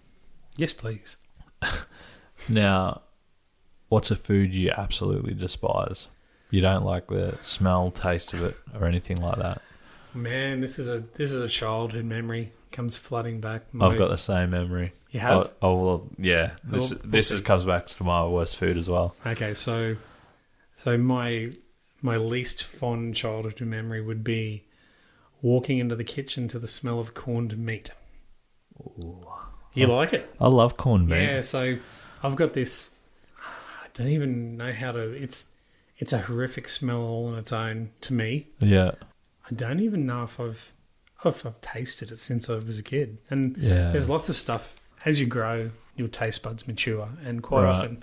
Yes, 0.56 0.72
please. 0.72 1.16
now, 2.48 3.02
what's 3.88 4.10
a 4.10 4.16
food 4.16 4.52
you 4.54 4.70
absolutely 4.70 5.34
despise? 5.34 6.08
You 6.50 6.60
don't 6.60 6.84
like 6.84 7.06
the 7.08 7.38
smell, 7.42 7.90
taste 7.90 8.32
of 8.34 8.42
it, 8.42 8.56
or 8.74 8.86
anything 8.86 9.18
like 9.18 9.36
that. 9.38 9.62
Man, 10.14 10.60
this 10.60 10.78
is 10.78 10.88
a 10.88 11.00
this 11.14 11.32
is 11.32 11.40
a 11.40 11.48
childhood 11.48 12.04
memory 12.04 12.52
comes 12.72 12.96
flooding 12.96 13.40
back. 13.40 13.62
My- 13.72 13.86
I've 13.86 13.98
got 13.98 14.08
the 14.08 14.16
same 14.18 14.50
memory. 14.50 14.92
you 15.10 15.20
have 15.20 15.50
Oh, 15.62 15.70
oh 15.70 15.84
well, 15.84 16.08
yeah. 16.18 16.52
This 16.64 16.92
Well, 16.94 17.00
this 17.04 17.30
is, 17.30 17.40
comes 17.40 17.64
back 17.64 17.86
to 17.88 18.04
my 18.04 18.24
worst 18.26 18.56
food 18.56 18.76
as 18.76 18.88
well. 18.88 19.14
okay. 19.26 19.54
So 19.54 19.96
so 20.76 20.96
my 20.98 21.52
my 22.02 22.16
least 22.16 22.64
fond 22.64 23.14
childhood 23.14 23.60
memory 23.60 24.00
would 24.00 24.24
be 24.24 24.64
walking 25.42 25.78
into 25.78 25.94
the 25.96 26.04
kitchen 26.04 26.48
to 26.48 26.58
the 26.58 26.68
smell 26.68 26.98
of 27.00 27.14
corned 27.14 27.56
meat. 27.58 27.90
You 29.74 29.86
Oh. 29.86 29.94
like 29.96 30.12
it? 30.12 30.34
I 30.40 30.48
love 30.48 30.76
corned 30.76 31.08
meat. 31.08 31.22
Yeah, 31.22 31.40
so 31.42 31.76
I've 32.22 32.36
got 32.36 32.54
this. 32.54 32.90
I 33.38 33.86
don't 33.94 34.08
even 34.08 34.56
know 34.56 34.72
how 34.72 34.92
to. 34.92 35.00
It's 35.12 35.50
it's 35.98 36.12
a 36.12 36.18
horrific 36.22 36.68
smell 36.68 37.00
all 37.02 37.26
on 37.26 37.38
its 37.38 37.52
own 37.52 37.90
to 38.02 38.14
me. 38.14 38.46
Yeah, 38.58 38.92
I 39.50 39.54
don't 39.54 39.80
even 39.80 40.06
know 40.06 40.24
if 40.24 40.38
I've 40.40 40.72
if 41.24 41.44
I've 41.44 41.60
tasted 41.60 42.10
it 42.12 42.20
since 42.20 42.48
I 42.48 42.54
was 42.56 42.78
a 42.78 42.82
kid. 42.82 43.18
And 43.30 43.56
yeah. 43.58 43.90
there's 43.92 44.08
lots 44.08 44.28
of 44.28 44.36
stuff 44.36 44.74
as 45.04 45.20
you 45.20 45.26
grow, 45.26 45.70
your 45.96 46.08
taste 46.08 46.42
buds 46.42 46.66
mature, 46.66 47.08
and 47.24 47.42
quite 47.42 47.64
Right. 47.64 47.76
often, 47.76 48.02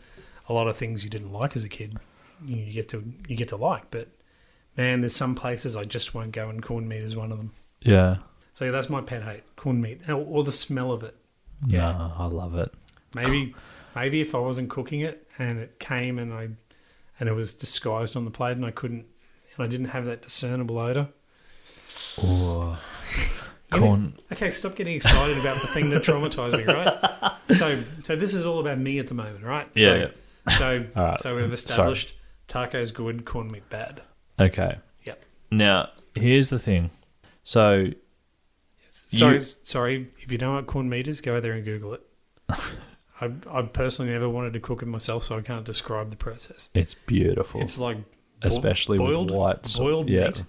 a 0.50 0.54
lot 0.54 0.68
of 0.68 0.78
things 0.78 1.04
you 1.04 1.10
didn't 1.10 1.32
like 1.32 1.56
as 1.56 1.64
a 1.64 1.70
kid, 1.70 1.98
you 2.46 2.58
you 2.58 2.74
get 2.74 2.90
to 2.90 3.04
you 3.28 3.36
get 3.36 3.50
to 3.50 3.56
like. 3.56 3.90
But 3.92 4.10
man, 4.76 5.02
there's 5.02 5.16
some 5.16 5.36
places 5.36 5.76
I 5.76 5.86
just 5.86 6.14
won't 6.14 6.32
go, 6.32 6.50
and 6.50 6.62
corned 6.62 6.88
meat 6.90 7.02
is 7.02 7.16
one 7.16 7.32
of 7.32 7.38
them. 7.38 7.52
yeah. 7.82 8.18
So 8.54 8.66
yeah, 8.66 8.72
that's 8.72 8.90
my 8.90 9.02
pet 9.02 9.24
hate: 9.24 9.44
corned 9.56 9.82
meat, 9.84 10.02
or, 10.10 10.16
or 10.16 10.44
the 10.44 10.52
smell 10.52 10.92
of 10.92 11.04
it. 11.04 11.16
Yeah. 11.66 11.92
No, 11.92 12.14
I 12.18 12.26
love 12.26 12.56
it. 12.56 12.74
Maybe 13.16 13.56
maybe 13.96 14.22
if 14.22 14.36
I 14.36 14.40
wasn't 14.40 14.70
cooking 14.70 15.02
it 15.02 15.28
and 15.40 15.58
it 15.60 15.80
came 15.80 16.20
and 16.20 16.34
I 16.34 16.50
and 17.20 17.30
it 17.30 17.34
was 17.34 17.54
disguised 17.54 18.16
on 18.16 18.26
the 18.26 18.32
plate 18.32 18.58
and 18.58 18.66
I 18.66 18.72
couldn't 18.72 19.06
and 19.56 19.66
I 19.66 19.68
didn't 19.68 19.88
have 19.90 20.06
that 20.06 20.22
discernible 20.24 20.78
odor. 20.78 21.08
Know- 22.22 22.78
corn. 23.72 24.14
Okay, 24.32 24.50
stop 24.50 24.76
getting 24.76 24.96
excited 24.96 25.38
about 25.38 25.62
the 25.62 25.68
thing 25.68 25.90
that 25.90 26.04
traumatized 26.04 26.58
me, 26.58 26.64
right? 26.72 27.34
So 27.58 27.84
so 28.04 28.16
this 28.16 28.34
is 28.34 28.46
all 28.46 28.60
about 28.60 28.78
me 28.80 29.00
at 29.00 29.08
the 29.08 29.14
moment, 29.14 29.44
right? 29.44 29.68
Yeah, 29.76 30.08
So 30.48 30.54
so, 30.58 30.86
right. 30.96 31.20
so 31.20 31.36
we've 31.36 31.52
established 31.54 32.14
tacos 32.48 32.94
good, 32.94 33.26
corn 33.26 33.52
meat 33.52 33.70
bad. 33.70 34.02
Okay. 34.40 34.78
Yep. 35.06 35.24
Now, 35.52 35.90
here's 36.16 36.50
the 36.50 36.60
thing. 36.60 36.92
So, 37.44 37.88
Sorry, 38.90 39.38
You- 39.40 39.44
sorry. 39.44 40.08
If 40.20 40.32
you 40.32 40.38
don't 40.38 40.50
know 40.50 40.56
what 40.56 40.68
corned 40.68 40.90
meat 40.90 41.08
is, 41.08 41.22
go 41.22 41.36
out 41.38 41.44
there 41.44 41.54
and 41.54 41.64
Google 41.66 41.94
it. 41.94 42.02
I, 43.20 43.32
I 43.52 43.62
personally 43.64 44.12
never 44.12 44.30
wanted 44.30 44.54
to 44.54 44.60
cook 44.60 44.82
it 44.82 44.86
myself, 44.88 45.24
so 45.24 45.38
I 45.38 45.42
can't 45.42 45.66
describe 45.66 46.10
the 46.10 46.16
process. 46.16 46.70
it's 46.74 46.94
beautiful, 46.94 47.62
It's 47.62 47.78
like 47.80 47.98
bo- 47.98 48.48
especially 48.48 48.98
boiled- 48.98 49.32
with 49.32 49.40
white 49.40 49.74
boiled 49.78 50.10
yeah, 50.10 50.26
meat? 50.28 50.44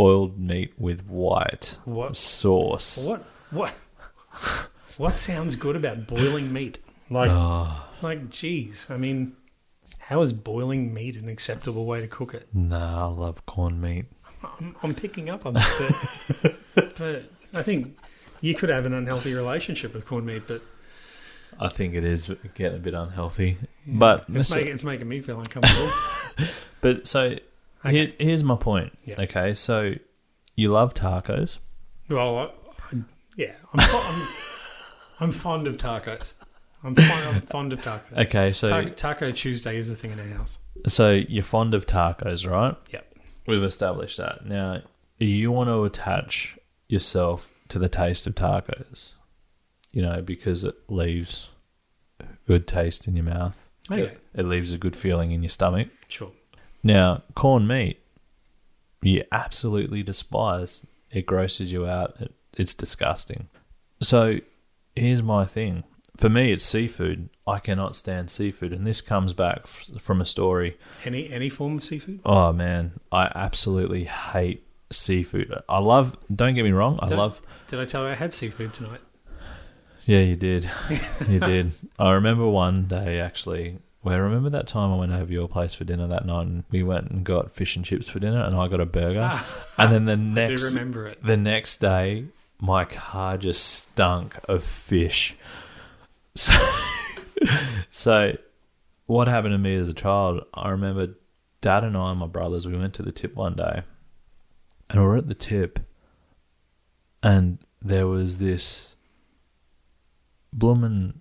Boiled 0.00 0.38
meat 0.38 0.72
with 0.78 1.06
white 1.06 1.76
what 1.84 2.16
sauce. 2.16 2.96
What 3.06 3.22
what 3.50 3.72
what 4.96 5.18
sounds 5.18 5.56
good 5.56 5.76
about 5.76 6.06
boiling 6.06 6.52
meat? 6.52 6.78
Like 7.10 7.30
Oh, 7.30 7.86
like 8.00 8.30
geez, 8.30 8.86
I 8.88 8.96
mean, 8.96 9.34
how 9.98 10.22
is 10.22 10.32
boiling 10.32 10.94
meat 10.94 11.16
an 11.16 11.28
acceptable 11.28 11.84
way 11.84 12.00
to 12.00 12.08
cook 12.08 12.32
it? 12.32 12.48
no, 12.54 12.78
I 12.78 13.04
love 13.04 13.44
corn 13.44 13.80
meat. 13.80 14.06
I'm, 14.42 14.74
I'm 14.82 14.94
picking 14.94 15.28
up 15.28 15.44
on 15.44 15.52
that, 15.54 16.06
but, 16.74 16.94
but 16.98 17.24
I 17.52 17.62
think 17.62 17.98
you 18.40 18.54
could 18.54 18.70
have 18.70 18.86
an 18.86 18.94
unhealthy 18.94 19.34
relationship 19.34 19.92
with 19.92 20.06
corn 20.06 20.24
meat. 20.24 20.44
But 20.46 20.62
I 21.58 21.68
think 21.68 21.94
it 21.94 22.04
is 22.04 22.32
getting 22.54 22.78
a 22.78 22.80
bit 22.80 22.94
unhealthy. 22.94 23.58
But 23.86 24.24
it's, 24.32 24.48
so- 24.48 24.56
making, 24.56 24.72
it's 24.72 24.84
making 24.84 25.08
me 25.08 25.20
feel 25.20 25.40
uncomfortable. 25.40 25.92
But 26.82 27.06
so 27.06 27.36
Okay. 27.84 27.96
here, 27.96 28.12
here's 28.18 28.44
my 28.44 28.56
point. 28.56 28.92
Yeah. 29.04 29.20
Okay, 29.22 29.54
so 29.54 29.94
you 30.56 30.70
love 30.70 30.94
tacos. 30.94 31.58
well, 32.08 32.36
I, 32.38 32.42
I, 32.44 32.98
yeah, 33.36 33.54
I'm, 33.72 33.80
I'm 33.80 34.28
I'm 35.20 35.32
fond 35.32 35.66
of 35.66 35.76
tacos. 35.76 36.34
I'm 36.82 36.94
fond, 36.94 37.36
I'm 37.36 37.40
fond 37.42 37.72
of 37.72 37.80
tacos. 37.82 38.26
Okay, 38.26 38.52
so 38.52 38.68
Ta- 38.68 38.88
Taco 38.96 39.30
Tuesday 39.32 39.76
is 39.76 39.90
a 39.90 39.96
thing 39.96 40.12
in 40.12 40.20
our 40.20 40.26
house. 40.26 40.58
so 40.88 41.10
you're 41.10 41.42
fond 41.42 41.74
of 41.74 41.86
tacos, 41.86 42.50
right? 42.50 42.74
Yep. 42.90 43.14
We've 43.46 43.62
established 43.62 44.16
that. 44.18 44.46
Now, 44.46 44.82
you 45.18 45.50
want 45.52 45.68
to 45.68 45.84
attach 45.84 46.58
yourself 46.88 47.50
to 47.68 47.78
the 47.78 47.88
taste 47.88 48.26
of 48.26 48.34
tacos. 48.34 49.12
You 49.92 50.02
know, 50.02 50.22
because 50.22 50.62
it 50.64 50.76
leaves 50.88 51.48
a 52.20 52.24
good 52.46 52.66
taste 52.68 53.08
in 53.08 53.16
your 53.16 53.24
mouth. 53.24 53.68
Okay, 53.90 54.02
It, 54.02 54.20
it 54.34 54.42
leaves 54.44 54.72
a 54.72 54.78
good 54.78 54.94
feeling 54.96 55.32
in 55.32 55.42
your 55.42 55.48
stomach. 55.50 55.88
sure. 56.08 56.32
Now, 56.82 57.22
corned 57.34 57.68
meat, 57.68 58.00
you 59.02 59.24
absolutely 59.32 60.02
despise. 60.02 60.84
It 61.10 61.26
grosses 61.26 61.72
you 61.72 61.86
out. 61.86 62.14
It, 62.20 62.34
it's 62.56 62.74
disgusting. 62.74 63.48
So, 64.00 64.38
here's 64.96 65.22
my 65.22 65.44
thing. 65.44 65.84
For 66.16 66.28
me, 66.28 66.52
it's 66.52 66.64
seafood. 66.64 67.30
I 67.46 67.58
cannot 67.58 67.96
stand 67.96 68.30
seafood, 68.30 68.72
and 68.72 68.86
this 68.86 69.00
comes 69.00 69.32
back 69.32 69.60
f- 69.64 69.90
from 70.00 70.20
a 70.20 70.26
story. 70.26 70.76
Any 71.04 71.30
any 71.32 71.48
form 71.48 71.78
of 71.78 71.84
seafood? 71.84 72.20
Oh 72.26 72.52
man, 72.52 73.00
I 73.10 73.30
absolutely 73.34 74.04
hate 74.04 74.66
seafood. 74.90 75.52
I 75.68 75.78
love. 75.78 76.16
Don't 76.34 76.54
get 76.54 76.64
me 76.64 76.72
wrong. 76.72 76.98
I 77.00 77.08
love. 77.08 77.40
Did 77.68 77.80
I 77.80 77.86
tell 77.86 78.02
you 78.02 78.08
I 78.10 78.14
had 78.14 78.34
seafood 78.34 78.74
tonight? 78.74 79.00
Yeah, 80.04 80.20
you 80.20 80.36
did. 80.36 80.70
You 81.28 81.40
did. 81.40 81.72
I 81.98 82.10
remember 82.12 82.46
one 82.46 82.86
day 82.86 83.18
actually. 83.20 83.78
Well, 84.02 84.18
remember 84.18 84.48
that 84.50 84.66
time 84.66 84.90
I 84.92 84.96
went 84.96 85.12
over 85.12 85.30
your 85.30 85.46
place 85.48 85.74
for 85.74 85.84
dinner 85.84 86.06
that 86.06 86.24
night, 86.24 86.46
and 86.46 86.64
we 86.70 86.82
went 86.82 87.10
and 87.10 87.22
got 87.24 87.50
fish 87.52 87.76
and 87.76 87.84
chips 87.84 88.08
for 88.08 88.18
dinner, 88.18 88.42
and 88.42 88.56
I 88.56 88.66
got 88.68 88.80
a 88.80 88.86
burger, 88.86 89.28
ah, 89.32 89.64
and 89.76 89.92
then 89.92 90.04
the 90.06 90.12
I 90.42 90.46
do 90.46 90.52
next 90.52 90.64
remember 90.64 91.06
it. 91.08 91.22
the 91.22 91.36
next 91.36 91.78
day, 91.80 92.24
my 92.60 92.84
car 92.86 93.36
just 93.36 93.64
stunk 93.64 94.36
of 94.48 94.64
fish. 94.64 95.36
So, 96.36 96.54
so 97.90 98.36
what 99.06 99.26
happened 99.26 99.52
to 99.52 99.58
me 99.58 99.74
as 99.74 99.88
a 99.88 99.94
child? 99.94 100.44
I 100.54 100.70
remember 100.70 101.14
dad 101.60 101.82
and 101.82 101.96
I 101.96 102.10
and 102.12 102.20
my 102.20 102.28
brothers, 102.28 102.66
we 102.68 102.76
went 102.78 102.94
to 102.94 103.02
the 103.02 103.10
tip 103.12 103.34
one 103.34 103.56
day 103.56 103.82
and 104.88 105.00
we 105.00 105.06
were 105.06 105.16
at 105.16 105.26
the 105.28 105.34
tip 105.34 105.80
and 107.22 107.58
there 107.82 108.06
was 108.06 108.38
this 108.38 108.94
bloomin' 110.52 111.20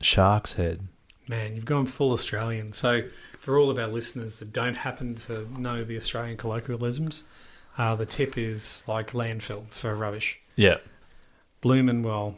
shark's 0.00 0.54
head. 0.54 0.86
Man, 1.28 1.54
you've 1.56 1.64
gone 1.64 1.86
full 1.86 2.12
Australian. 2.12 2.72
So, 2.72 3.02
for 3.38 3.58
all 3.58 3.70
of 3.70 3.78
our 3.78 3.86
listeners 3.86 4.38
that 4.38 4.52
don't 4.52 4.76
happen 4.76 5.14
to 5.16 5.48
know 5.58 5.84
the 5.84 5.96
Australian 5.96 6.36
colloquialisms, 6.36 7.24
uh, 7.78 7.94
the 7.94 8.06
tip 8.06 8.36
is 8.36 8.84
like 8.86 9.12
landfill 9.12 9.68
for 9.68 9.94
rubbish. 9.94 10.38
Yeah. 10.56 10.78
Bloomin', 11.62 12.02
well, 12.02 12.36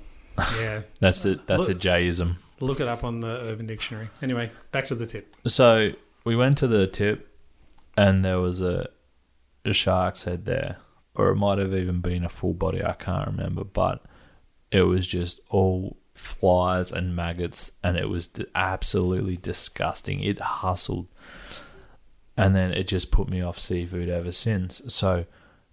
yeah. 0.61 0.83
That's 1.01 1.25
it. 1.25 1.47
That's 1.47 1.67
a 1.69 1.73
Look- 1.73 1.81
Jayism. 1.83 2.37
Look 2.59 2.81
it 2.81 2.89
up 2.89 3.05
on 3.05 3.21
the 3.21 3.27
Urban 3.43 3.67
Dictionary. 3.67 4.09
Anyway, 4.23 4.51
back 4.73 4.87
to 4.87 4.95
the 4.95 5.05
tip. 5.05 5.35
So 5.47 5.91
we 6.25 6.35
went 6.37 6.57
to 6.59 6.67
the 6.67 6.87
tip, 6.87 7.29
and 7.99 8.25
there 8.25 8.39
was 8.41 8.63
a, 8.63 8.89
a 9.67 9.75
shark's 9.75 10.25
head 10.25 10.47
there, 10.47 10.79
or 11.15 11.29
it 11.29 11.35
might 11.37 11.59
have 11.59 11.75
even 11.75 12.01
been 12.01 12.25
a 12.25 12.31
full 12.31 12.55
body. 12.55 12.83
I 12.83 12.93
can't 12.95 13.27
remember, 13.27 13.63
but 13.63 14.03
it 14.71 14.83
was 14.83 15.07
just 15.07 15.39
all 15.51 15.99
flies 16.17 16.93
and 16.93 17.15
maggots, 17.15 17.71
and 17.83 17.97
it 17.97 18.09
was 18.09 18.31
absolutely 18.55 19.37
disgusting. 19.37 20.21
It 20.21 20.39
hustled, 20.39 21.07
and 22.37 22.55
then 22.55 22.73
it 22.73 22.89
just 22.89 23.11
put 23.11 23.29
me 23.29 23.41
off 23.41 23.59
seafood 23.59 24.09
ever 24.09 24.33
since. 24.33 24.83
So 24.89 25.27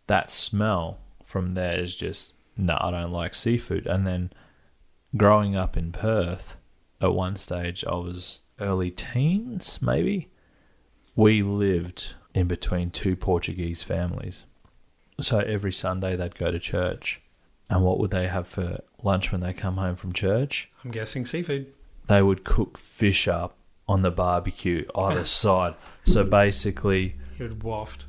that 0.07 0.29
smell 0.29 0.99
from 1.23 1.53
there 1.53 1.79
is 1.79 1.95
just 1.95 2.33
no, 2.55 2.77
I 2.79 2.91
don't 2.91 3.11
like 3.11 3.33
seafood. 3.33 3.87
And 3.87 4.05
then 4.05 4.31
growing 5.17 5.55
up 5.55 5.75
in 5.75 5.91
Perth, 5.91 6.57
at 7.01 7.13
one 7.13 7.35
stage 7.35 7.83
I 7.85 7.95
was 7.95 8.41
early 8.59 8.91
teens, 8.91 9.79
maybe. 9.81 10.29
We 11.15 11.43
lived 11.43 12.13
in 12.33 12.47
between 12.47 12.89
two 12.91 13.15
Portuguese 13.15 13.83
families. 13.83 14.45
So 15.21 15.39
every 15.39 15.71
Sunday 15.71 16.15
they'd 16.15 16.35
go 16.35 16.51
to 16.51 16.59
church. 16.59 17.21
And 17.73 17.83
what 17.83 17.97
would 17.97 18.11
they 18.11 18.27
have 18.27 18.47
for 18.47 18.81
lunch 19.01 19.31
when 19.31 19.41
they 19.41 19.51
come 19.51 19.77
home 19.77 19.95
from 19.95 20.13
church? 20.13 20.69
I'm 20.85 20.91
guessing 20.91 21.25
seafood. 21.25 21.73
They 22.05 22.21
would 22.21 22.43
cook 22.43 22.77
fish 22.77 23.27
up 23.27 23.55
on 23.87 24.03
the 24.03 24.11
barbecue 24.11 24.85
either 24.95 25.25
side. 25.43 25.73
So 26.05 26.23
basically, 26.23 27.15
You 27.39 27.47
would 27.47 27.63
waft. 27.63 28.05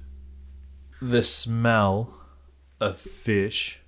the 1.01 1.23
smell 1.23 2.13
of 2.79 3.01
fish 3.01 3.81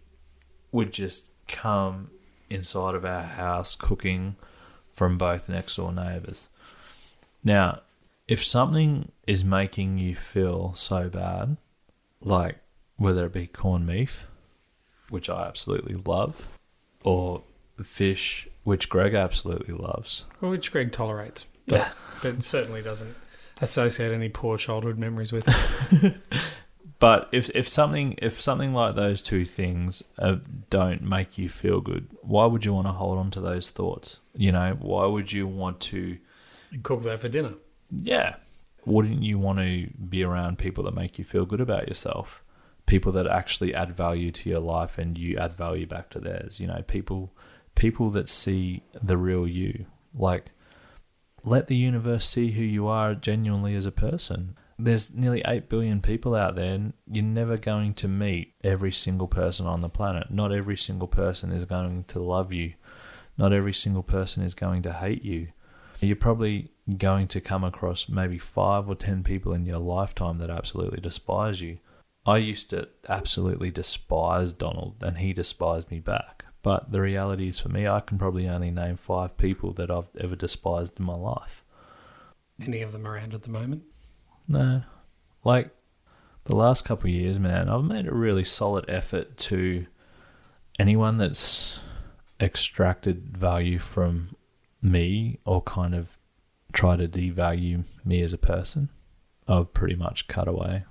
would 0.73 0.95
just 0.95 1.27
come 1.47 2.11
inside 2.49 2.95
of 2.95 3.05
our 3.05 3.25
house 3.25 3.75
cooking 3.75 4.37
from 4.95 5.19
both 5.19 5.47
next 5.47 5.77
door 5.77 5.93
neighbors. 5.93 6.49
Now, 7.45 7.81
if 8.27 8.43
something 8.43 9.13
is 9.27 9.45
making 9.45 9.99
you 9.99 10.17
feel 10.17 10.73
so 10.73 11.11
bad, 11.11 11.59
like 12.23 12.57
whether 12.97 13.27
it 13.27 13.35
be 13.35 13.47
corned 13.47 13.87
beef, 13.87 14.27
which 15.09 15.29
I 15.31 15.47
absolutely 15.47 15.95
love, 16.07 16.49
or 17.05 17.43
fish, 17.83 18.49
which 18.65 18.89
Greg 18.89 19.15
absolutely 19.15 19.75
loves. 19.75 20.25
Which 20.41 20.73
Greg 20.73 20.93
tolerates, 20.93 21.47
but, 21.67 21.77
Yeah. 21.77 21.89
but 22.23 22.43
certainly 22.45 22.83
doesn't 22.83 23.15
associate 23.61 24.13
any 24.13 24.29
poor 24.29 24.59
childhood 24.59 24.99
memories 24.99 25.33
with 25.33 25.47
it. 25.49 26.17
But 26.99 27.29
if 27.31 27.51
if 27.55 27.69
something 27.69 28.15
if 28.23 28.41
something 28.41 28.73
like 28.73 28.95
those 28.95 29.21
two 29.21 29.45
things 29.45 30.03
uh, 30.19 30.37
don't 30.71 31.03
make 31.03 31.37
you 31.37 31.51
feel 31.51 31.83
good, 31.83 32.07
why 32.23 32.47
would 32.47 32.65
you 32.65 32.73
want 32.73 32.87
to 32.87 32.93
hold 32.93 33.19
on 33.19 33.31
to 33.33 33.41
those 33.41 33.71
thoughts? 33.71 34.21
You 34.35 34.51
know, 34.53 34.79
why 34.81 35.05
would 35.05 35.31
you 35.31 35.47
want 35.47 35.81
to? 35.81 36.17
You 36.71 36.79
cook 36.83 37.03
that 37.03 37.19
for 37.19 37.29
dinner. 37.29 37.53
Yeah, 37.91 38.37
wouldn't 38.87 39.23
you 39.23 39.39
want 39.39 39.59
to 39.59 39.89
be 40.09 40.23
around 40.23 40.59
people 40.59 40.85
that 40.85 40.95
make 40.95 41.19
you 41.19 41.25
feel 41.25 41.45
good 41.45 41.61
about 41.61 41.87
yourself? 41.87 42.43
People 42.87 43.13
that 43.13 43.27
actually 43.27 43.75
add 43.75 43.97
value 43.97 44.31
to 44.31 44.49
your 44.49 44.61
life 44.61 44.97
and 44.97 45.19
you 45.19 45.37
add 45.37 45.55
value 45.55 45.87
back 45.87 46.09
to 46.11 46.21
theirs. 46.21 46.61
You 46.61 46.69
know, 46.69 46.83
people 46.87 47.33
people 47.77 48.11
that 48.11 48.29
see 48.29 48.83
the 49.01 49.17
real 49.17 49.47
you. 49.47 49.87
Like, 50.13 50.51
let 51.45 51.69
the 51.69 51.77
universe 51.77 52.29
see 52.29 52.53
who 52.53 52.63
you 52.63 52.89
are 52.89 53.15
genuinely 53.15 53.77
as 53.77 53.87
a 53.87 53.93
person. 53.93 54.57
There's 54.79 55.15
nearly 55.15 55.43
8 55.47 55.69
billion 55.69 56.01
people 56.01 56.35
out 56.35 56.57
there, 56.57 56.75
and 56.75 56.93
you're 57.11 57.25
never 57.25 57.57
going 57.57 57.95
to 57.95 58.09
meet 58.09 58.55
every 58.65 58.93
single 58.93 59.29
person 59.29 59.67
on 59.67 59.81
the 59.81 59.89
planet. 59.89 60.31
Not 60.31 60.53
every 60.53 60.77
single 60.77 61.07
person 61.07 61.53
is 61.53 61.65
going 61.65 62.05
to 62.05 62.21
love 62.21 62.53
you. 62.53 62.75
Not 63.39 63.53
every 63.53 63.73
single 63.73 64.03
person 64.03 64.43
is 64.43 64.55
going 64.55 64.83
to 64.83 64.93
hate 64.93 65.23
you. 65.23 65.49
You're 66.01 66.17
probably 66.17 66.73
going 66.99 67.29
to 67.29 67.41
come 67.41 67.65
across 67.65 68.09
maybe 68.09 68.39
five 68.39 68.89
or 68.89 68.95
ten 68.95 69.23
people 69.23 69.53
in 69.53 69.65
your 69.65 69.79
lifetime 69.79 70.39
that 70.39 70.51
absolutely 70.51 71.01
despise 71.01 71.61
you. 71.61 71.79
I 72.27 72.39
used 72.39 72.71
to 72.71 72.89
absolutely 73.09 73.71
despise 73.71 74.53
Donald, 74.53 74.97
and 75.01 75.19
he 75.19 75.33
despised 75.33 75.91
me 75.91 76.01
back. 76.01 76.45
But 76.63 76.91
the 76.91 77.01
reality 77.01 77.49
is, 77.49 77.61
for 77.61 77.69
me, 77.69 77.87
I 77.87 78.01
can 78.01 78.19
probably 78.19 78.49
only 78.49 78.73
name 78.73 78.97
five 78.97 79.37
people 79.37 79.73
that 79.75 79.91
I've 79.91 80.09
ever 80.19 80.35
despised 80.35 80.99
in 80.99 81.07
my 81.07 81.15
life. 81.15 81.65
Any 82.61 82.83
of 82.83 82.91
them 82.91 83.07
around 83.07 83.35
at 83.35 83.43
the 83.45 83.51
moment? 83.51 83.85
No. 84.49 84.83
Like 85.45 85.71
the 86.45 86.57
last 86.57 86.85
couple 86.85 87.09
of 87.09 87.15
years, 87.15 87.39
man, 87.39 87.69
I've 87.69 87.85
made 87.85 88.09
a 88.09 88.15
really 88.15 88.43
solid 88.43 88.85
effort 88.89 89.37
to 89.37 89.87
anyone 90.79 91.19
that's 91.19 91.79
extracted 92.41 93.37
value 93.37 93.79
from 93.79 94.35
me 94.83 95.39
or 95.45 95.63
kind 95.63 95.95
of 95.95 96.19
try 96.73 96.97
to 96.97 97.07
devalue 97.07 97.85
me 98.05 98.23
as 98.23 98.33
a 98.33 98.39
person. 98.39 98.91
I've 99.47 99.73
pretty 99.73 99.95
much 99.95 100.27
cut 100.27 100.49
away. 100.49 100.85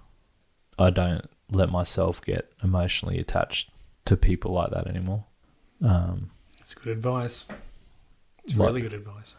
I 0.77 0.89
don't 0.89 1.29
let 1.51 1.69
myself 1.69 2.21
get 2.21 2.51
emotionally 2.63 3.19
attached 3.19 3.69
to 4.05 4.17
people 4.17 4.51
like 4.51 4.71
that 4.71 4.87
anymore. 4.87 5.25
Um, 5.83 6.31
It's 6.59 6.73
good 6.73 6.91
advice. 6.91 7.45
It's 8.43 8.55
Like- 8.55 8.67
really 8.67 8.81
good 8.81 8.93
advice. 8.93 9.33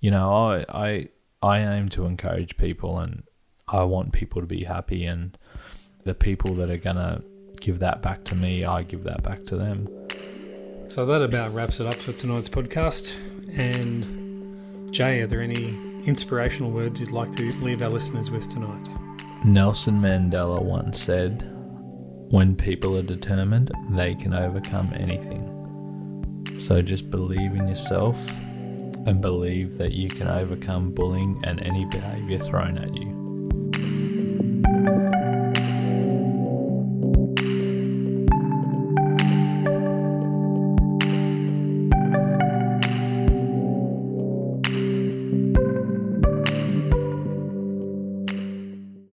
you 0.00 0.10
know, 0.10 0.32
I, 0.32 0.64
I 0.68 1.08
I 1.42 1.58
aim 1.60 1.88
to 1.90 2.04
encourage 2.04 2.56
people 2.56 2.98
and 2.98 3.22
I 3.68 3.82
want 3.84 4.12
people 4.12 4.40
to 4.40 4.46
be 4.46 4.64
happy 4.64 5.04
and 5.04 5.36
the 6.04 6.14
people 6.14 6.54
that 6.54 6.68
are 6.70 6.76
gonna 6.78 7.22
give 7.60 7.78
that 7.80 8.02
back 8.02 8.24
to 8.24 8.34
me, 8.34 8.64
I 8.64 8.82
give 8.82 9.04
that 9.04 9.22
back 9.22 9.44
to 9.46 9.56
them. 9.56 9.88
So 10.88 11.04
that 11.06 11.22
about 11.22 11.52
wraps 11.54 11.80
it 11.80 11.86
up 11.86 11.94
for 11.94 12.12
tonight's 12.12 12.48
podcast. 12.48 13.14
And 13.56 14.92
Jay, 14.92 15.20
are 15.20 15.26
there 15.26 15.42
any 15.42 15.76
inspirational 16.06 16.70
words 16.70 17.00
you'd 17.00 17.10
like 17.10 17.34
to 17.36 17.52
leave 17.60 17.82
our 17.82 17.88
listeners 17.90 18.30
with 18.30 18.48
tonight? 18.50 18.86
Nelson 19.44 20.00
Mandela 20.00 20.60
once 20.60 21.00
said, 21.00 21.42
When 22.30 22.56
people 22.56 22.96
are 22.96 23.02
determined, 23.02 23.70
they 23.90 24.14
can 24.14 24.34
overcome 24.34 24.92
anything. 24.94 25.54
So 26.58 26.82
just 26.82 27.08
believe 27.08 27.54
in 27.54 27.68
yourself 27.68 28.16
and 29.06 29.20
believe 29.20 29.78
that 29.78 29.92
you 29.92 30.08
can 30.08 30.26
overcome 30.26 30.90
bullying 30.90 31.40
and 31.44 31.62
any 31.62 31.84
behavior 31.86 32.38
thrown 32.38 32.78
at 32.78 32.94
you. 32.94 33.17